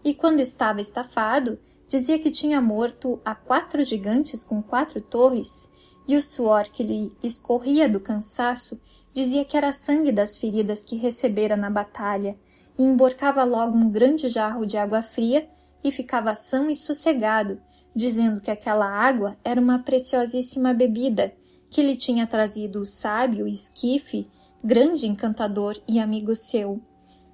e 0.05 0.13
quando 0.13 0.39
estava 0.39 0.79
estafado, 0.79 1.59
dizia 1.85 2.17
que 2.17 2.31
tinha 2.31 2.61
morto 2.61 3.19
a 3.25 3.35
quatro 3.35 3.83
gigantes 3.83 4.41
com 4.41 4.63
quatro 4.63 5.01
torres, 5.01 5.69
e 6.07 6.15
o 6.15 6.21
suor 6.21 6.69
que 6.69 6.81
lhe 6.81 7.11
escorria 7.21 7.89
do 7.89 7.99
cansaço 7.99 8.79
dizia 9.13 9.43
que 9.43 9.57
era 9.57 9.73
sangue 9.73 10.13
das 10.13 10.37
feridas 10.37 10.81
que 10.81 10.95
recebera 10.95 11.57
na 11.57 11.69
batalha, 11.69 12.39
e 12.77 12.83
emborcava 12.83 13.43
logo 13.43 13.77
um 13.77 13.91
grande 13.91 14.29
jarro 14.29 14.65
de 14.65 14.77
água 14.77 15.01
fria 15.01 15.49
e 15.83 15.91
ficava 15.91 16.33
são 16.35 16.69
e 16.69 16.75
sossegado, 16.77 17.59
dizendo 17.93 18.39
que 18.39 18.49
aquela 18.49 18.87
água 18.87 19.35
era 19.43 19.59
uma 19.59 19.79
preciosíssima 19.79 20.73
bebida 20.73 21.37
que 21.69 21.81
lhe 21.81 21.95
tinha 21.95 22.25
trazido 22.25 22.81
o 22.81 22.85
sábio 22.85 23.47
esquife, 23.47 24.27
grande 24.63 25.07
encantador 25.07 25.79
e 25.87 25.99
amigo 25.99 26.35
seu. 26.35 26.81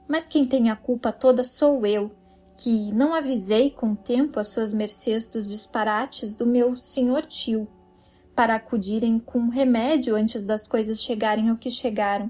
Mas 0.08 0.28
quem 0.28 0.43
tem 0.43 0.69
a 0.69 0.76
culpa 0.76 1.12
toda 1.12 1.43
sou 1.43 1.86
eu, 1.86 2.12
que 2.58 2.91
não 2.91 3.13
avisei 3.13 3.71
com 3.71 3.95
tempo 3.95 4.39
as 4.39 4.48
suas 4.48 4.71
mercês 4.71 5.28
dos 5.28 5.50
disparates 5.50 6.36
do 6.36 6.45
meu 6.45 6.76
senhor 6.76 7.26
tio, 7.26 7.67
para 8.36 8.56
acudirem 8.56 9.19
com 9.19 9.50
remédio 9.50 10.15
antes 10.15 10.43
das 10.43 10.67
coisas 10.67 11.02
chegarem 11.02 11.50
ao 11.50 11.58
que 11.58 11.71
chegaram, 11.71 12.30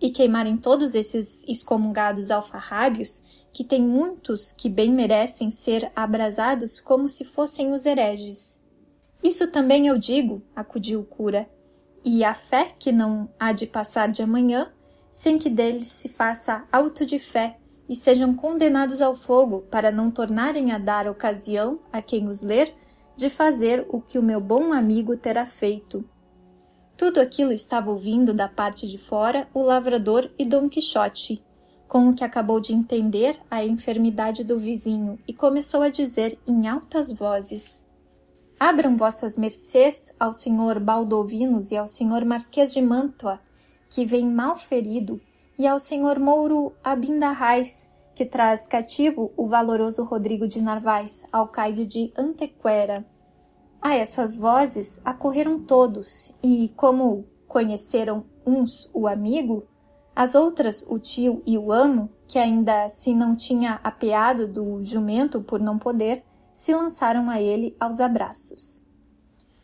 e 0.00 0.10
queimarem 0.10 0.56
todos 0.56 0.94
esses 0.94 1.44
excomungados 1.48 2.30
alfarrábios, 2.30 3.22
que 3.52 3.64
tem 3.64 3.80
muitos 3.80 4.52
que 4.52 4.68
bem 4.68 4.92
merecem 4.92 5.50
ser 5.50 5.90
abrasados 5.94 6.80
como 6.80 7.08
se 7.08 7.24
fossem 7.24 7.72
os 7.72 7.86
hereges. 7.86 8.60
Isso 9.24 9.50
também 9.50 9.86
eu 9.86 9.96
digo, 9.96 10.42
acudiu 10.54 11.00
o 11.00 11.04
cura, 11.04 11.48
e 12.04 12.22
a 12.22 12.34
fé 12.34 12.74
que 12.78 12.92
não 12.92 13.30
há 13.40 13.52
de 13.52 13.66
passar 13.66 14.10
de 14.10 14.22
amanhã, 14.22 14.70
sem 15.10 15.38
que 15.38 15.48
deles 15.48 15.86
se 15.86 16.10
faça 16.10 16.64
auto 16.70 17.06
de 17.06 17.18
fé, 17.18 17.56
e 17.88 17.96
sejam 17.96 18.34
condenados 18.34 19.00
ao 19.00 19.14
fogo 19.14 19.62
para 19.70 19.90
não 19.90 20.10
tornarem 20.10 20.72
a 20.72 20.78
dar 20.78 21.08
ocasião 21.08 21.80
a 21.90 22.02
quem 22.02 22.28
os 22.28 22.42
ler 22.42 22.74
de 23.16 23.30
fazer 23.30 23.86
o 23.88 23.98
que 23.98 24.18
o 24.18 24.22
meu 24.22 24.40
bom 24.40 24.74
amigo 24.74 25.16
terá 25.16 25.46
feito. 25.46 26.04
Tudo 26.94 27.18
aquilo 27.18 27.52
estava 27.52 27.90
ouvindo 27.90 28.34
da 28.34 28.48
parte 28.48 28.86
de 28.86 28.98
fora 28.98 29.48
o 29.54 29.62
lavrador 29.62 30.30
e 30.38 30.44
Dom 30.44 30.68
Quixote, 30.68 31.42
com 31.88 32.08
o 32.08 32.14
que 32.14 32.24
acabou 32.24 32.60
de 32.60 32.74
entender 32.74 33.38
a 33.50 33.64
enfermidade 33.64 34.44
do 34.44 34.58
vizinho 34.58 35.18
e 35.26 35.32
começou 35.32 35.82
a 35.82 35.88
dizer 35.88 36.38
em 36.46 36.68
altas 36.68 37.12
vozes: 37.12 37.83
Abram 38.58 38.96
vossas 38.96 39.36
mercês 39.36 40.14
ao 40.18 40.32
senhor 40.32 40.78
Baldovinos 40.78 41.70
e 41.70 41.76
ao 41.76 41.86
senhor 41.86 42.24
Marquês 42.24 42.72
de 42.72 42.80
Mantua, 42.80 43.40
que 43.90 44.06
vem 44.06 44.26
mal 44.30 44.56
ferido 44.56 45.20
e 45.58 45.66
ao 45.66 45.78
senhor 45.78 46.18
Mouro 46.18 46.72
Abindarrais, 46.82 47.90
que 48.14 48.24
traz 48.24 48.66
cativo 48.66 49.32
o 49.36 49.48
valoroso 49.48 50.04
Rodrigo 50.04 50.46
de 50.46 50.62
Narvaez, 50.62 51.26
alcaide 51.32 51.84
de 51.84 52.12
Antequera. 52.16 53.04
A 53.82 53.94
essas 53.94 54.36
vozes 54.36 55.00
acorreram 55.04 55.60
todos, 55.60 56.32
e, 56.42 56.72
como 56.76 57.26
conheceram 57.46 58.24
uns 58.46 58.88
o 58.94 59.06
amigo, 59.06 59.66
as 60.16 60.34
outras 60.34 60.84
o 60.88 60.98
tio 60.98 61.42
e 61.44 61.58
o 61.58 61.72
amo, 61.72 62.08
que 62.26 62.38
ainda 62.38 62.88
se 62.88 63.12
não 63.12 63.34
tinha 63.34 63.80
apeado 63.82 64.46
do 64.46 64.82
jumento 64.82 65.40
por 65.40 65.60
não 65.60 65.78
poder, 65.78 66.24
se 66.54 66.72
lançaram 66.72 67.28
a 67.28 67.42
ele 67.42 67.76
aos 67.78 68.00
abraços. 68.00 68.80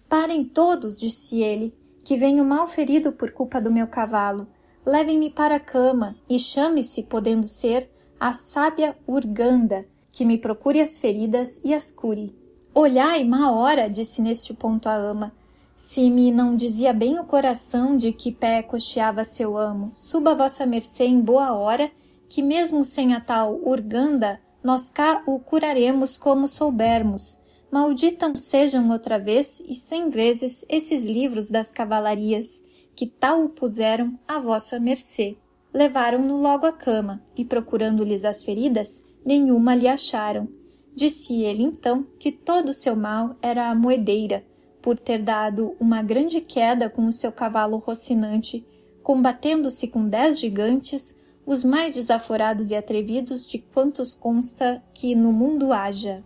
Parem 0.09 0.45
todos, 0.45 0.99
disse 0.99 1.41
ele, 1.41 1.73
que 2.05 2.17
venho 2.17 2.45
mal 2.45 2.67
ferido 2.67 3.13
por 3.13 3.31
culpa 3.31 3.61
do 3.61 3.71
meu 3.71 3.87
cavalo, 3.87 4.49
levem-me 4.85 5.31
para 5.31 5.57
a 5.57 5.61
cama 5.61 6.17
e 6.29 6.37
chame-se, 6.39 7.05
podendo 7.05 7.47
ser, 7.47 7.89
a 8.19 8.33
sábia 8.35 8.97
Urganda, 9.07 9.87
que 10.11 10.25
me 10.25 10.37
procure 10.37 10.81
as 10.81 10.99
feridas 10.99 11.61
e 11.65 11.73
as 11.73 11.91
cure. 11.93 12.37
Olhai, 12.75 13.23
má 13.23 13.53
hora, 13.53 13.89
disse 13.89 14.21
neste 14.21 14.53
ponto 14.53 14.89
a 14.89 14.95
ama, 14.95 15.33
se 15.77 16.11
me 16.11 16.31
não 16.31 16.57
dizia 16.57 16.93
bem 16.93 17.19
o 17.19 17.25
coração 17.25 17.97
de 17.97 18.13
que 18.13 18.33
pé 18.33 18.63
cocheava 18.63 19.25
seu 19.25 19.57
amo, 19.57 19.93
suba 19.95 20.35
vossa 20.35 20.67
mercê 20.67 21.05
em 21.05 21.21
boa 21.21 21.53
hora, 21.53 21.91
que 22.29 22.43
mesmo 22.43 22.85
sem 22.85 23.15
a 23.15 23.21
tal 23.21 23.55
Urganda, 23.63 24.41
nós 24.63 24.89
cá 24.89 25.23
o 25.27 25.39
curaremos 25.39 26.19
como 26.19 26.47
soubermos. 26.47 27.39
Malditam 27.71 28.35
sejam 28.35 28.91
outra 28.91 29.19
vez 29.19 29.61
e 29.61 29.75
cem 29.75 30.11
vezes 30.11 30.65
esses 30.69 31.05
livros 31.05 31.49
das 31.49 31.71
cavalarias, 31.71 32.65
que 32.95 33.07
tal 33.07 33.45
o 33.45 33.49
puseram 33.49 34.19
à 34.27 34.39
vossa 34.39 34.79
mercê. 34.79 35.37
Levaram-no 35.73 36.37
logo 36.37 36.67
à 36.67 36.73
cama, 36.73 37.23
e 37.37 37.45
procurando-lhes 37.45 38.25
as 38.25 38.43
feridas, 38.43 39.05
nenhuma 39.25 39.75
lhe 39.75 39.87
acharam. 39.87 40.49
Disse 40.95 41.43
ele 41.43 41.63
então 41.63 42.05
que 42.19 42.33
todo 42.33 42.71
o 42.71 42.75
seu 42.75 42.97
mal 42.97 43.37
era 43.41 43.71
a 43.71 43.75
moedeira, 43.75 44.45
por 44.83 44.99
ter 44.99 45.23
dado 45.23 45.77
uma 45.79 46.03
grande 46.03 46.41
queda 46.41 46.91
com 46.91 47.07
o 47.07 47.13
seu 47.13 47.31
cavalo 47.31 47.77
rocinante, 47.77 48.67
combatendo-se 49.03 49.87
com 49.89 50.09
dez 50.09 50.41
gigantes, 50.41 51.17
os 51.51 51.65
mais 51.65 51.97
desaforados 51.97 52.71
e 52.71 52.77
atrevidos 52.77 53.45
de 53.45 53.59
quantos 53.59 54.15
consta 54.15 54.81
que 54.95 55.17
no 55.17 55.33
mundo 55.33 55.73
haja. 55.73 56.23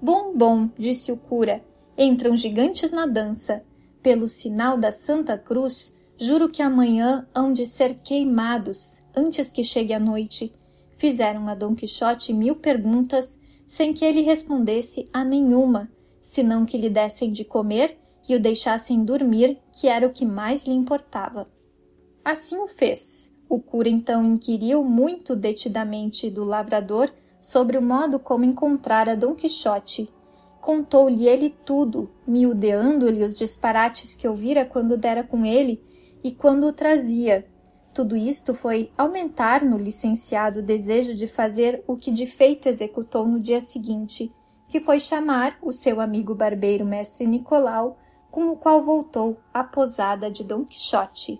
Bom, 0.00 0.32
bom, 0.36 0.68
disse 0.78 1.10
o 1.10 1.16
cura, 1.16 1.60
entram 1.98 2.36
gigantes 2.36 2.92
na 2.92 3.04
dança, 3.04 3.64
pelo 4.00 4.28
sinal 4.28 4.78
da 4.78 4.92
Santa 4.92 5.36
Cruz, 5.36 5.92
juro 6.16 6.48
que 6.48 6.62
amanhã 6.62 7.26
hão 7.34 7.52
de 7.52 7.66
ser 7.66 7.94
queimados, 7.96 9.02
antes 9.12 9.50
que 9.50 9.64
chegue 9.64 9.92
a 9.92 9.98
noite. 9.98 10.54
Fizeram 10.96 11.48
a 11.48 11.56
Dom 11.56 11.74
Quixote 11.74 12.32
mil 12.32 12.54
perguntas, 12.54 13.40
sem 13.66 13.92
que 13.92 14.04
ele 14.04 14.20
respondesse 14.20 15.08
a 15.12 15.24
nenhuma, 15.24 15.90
senão 16.20 16.64
que 16.64 16.78
lhe 16.78 16.88
dessem 16.88 17.32
de 17.32 17.44
comer 17.44 17.98
e 18.28 18.36
o 18.36 18.40
deixassem 18.40 19.04
dormir, 19.04 19.58
que 19.76 19.88
era 19.88 20.06
o 20.06 20.12
que 20.12 20.24
mais 20.24 20.64
lhe 20.64 20.74
importava. 20.74 21.50
Assim 22.24 22.56
o 22.58 22.68
fez. 22.68 23.31
O 23.52 23.60
cura 23.60 23.90
então 23.90 24.24
inquiriu 24.24 24.82
muito 24.82 25.36
detidamente 25.36 26.30
do 26.30 26.42
lavrador 26.42 27.12
sobre 27.38 27.76
o 27.76 27.82
modo 27.82 28.18
como 28.18 28.46
encontrara 28.46 29.14
Dom 29.14 29.34
Quixote. 29.34 30.08
Contou-lhe 30.58 31.28
ele 31.28 31.54
tudo, 31.62 32.08
miudeando-lhe 32.26 33.22
os 33.22 33.36
disparates 33.36 34.14
que 34.14 34.26
ouvira 34.26 34.64
quando 34.64 34.96
dera 34.96 35.22
com 35.22 35.44
ele 35.44 35.82
e 36.24 36.32
quando 36.32 36.66
o 36.66 36.72
trazia. 36.72 37.46
Tudo 37.92 38.16
isto 38.16 38.54
foi 38.54 38.90
aumentar 38.96 39.62
no 39.62 39.76
licenciado 39.76 40.60
o 40.60 40.62
desejo 40.62 41.12
de 41.12 41.26
fazer 41.26 41.84
o 41.86 41.94
que 41.94 42.10
de 42.10 42.24
feito 42.24 42.70
executou 42.70 43.28
no 43.28 43.38
dia 43.38 43.60
seguinte, 43.60 44.32
que 44.66 44.80
foi 44.80 44.98
chamar 44.98 45.58
o 45.60 45.72
seu 45.72 46.00
amigo 46.00 46.34
barbeiro 46.34 46.86
mestre 46.86 47.26
Nicolau, 47.26 47.98
com 48.30 48.48
o 48.48 48.56
qual 48.56 48.82
voltou 48.82 49.36
à 49.52 49.62
posada 49.62 50.30
de 50.30 50.42
Dom 50.42 50.64
Quixote. 50.64 51.38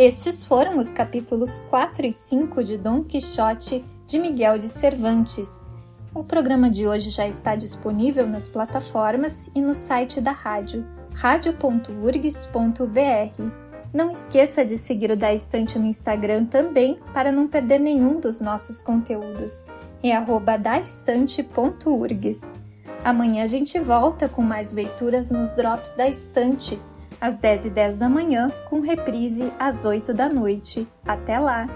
Estes 0.00 0.44
foram 0.46 0.78
os 0.78 0.92
capítulos 0.92 1.58
4 1.68 2.06
e 2.06 2.12
5 2.12 2.64
de 2.64 2.78
Dom 2.78 3.04
Quixote 3.04 3.84
de 4.06 4.18
Miguel 4.18 4.56
de 4.56 4.66
Cervantes. 4.66 5.66
O 6.14 6.24
programa 6.24 6.70
de 6.70 6.88
hoje 6.88 7.10
já 7.10 7.28
está 7.28 7.54
disponível 7.54 8.26
nas 8.26 8.48
plataformas 8.48 9.50
e 9.54 9.60
no 9.60 9.74
site 9.74 10.18
da 10.18 10.32
rádio, 10.32 10.86
radio.urgs.br. 11.12 13.52
Não 13.92 14.10
esqueça 14.10 14.64
de 14.64 14.78
seguir 14.78 15.10
o 15.10 15.16
Da 15.18 15.34
Estante 15.34 15.78
no 15.78 15.84
Instagram 15.84 16.46
também 16.46 16.98
para 17.12 17.30
não 17.30 17.46
perder 17.46 17.78
nenhum 17.78 18.18
dos 18.18 18.40
nossos 18.40 18.80
conteúdos. 18.80 19.66
É 20.02 20.18
daestante.urgs. 20.58 22.58
Amanhã 23.04 23.44
a 23.44 23.46
gente 23.46 23.78
volta 23.78 24.30
com 24.30 24.40
mais 24.40 24.72
leituras 24.72 25.30
nos 25.30 25.52
Drops 25.52 25.92
da 25.92 26.08
Estante 26.08 26.80
às 27.20 27.38
10 27.38 27.66
e 27.66 27.70
10 27.70 27.96
da 27.96 28.08
manhã, 28.08 28.50
com 28.68 28.80
reprise 28.80 29.52
às 29.58 29.84
8 29.84 30.14
da 30.14 30.28
noite. 30.28 30.88
Até 31.06 31.38
lá! 31.38 31.68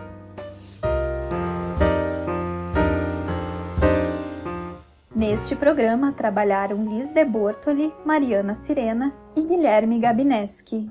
Neste 5.14 5.54
programa 5.54 6.12
trabalharam 6.12 6.84
Liz 6.84 7.10
de 7.10 7.24
Bortoli, 7.24 7.92
Mariana 8.04 8.52
Sirena 8.52 9.12
e 9.36 9.42
Guilherme 9.42 9.98
Gabineski. 9.98 10.90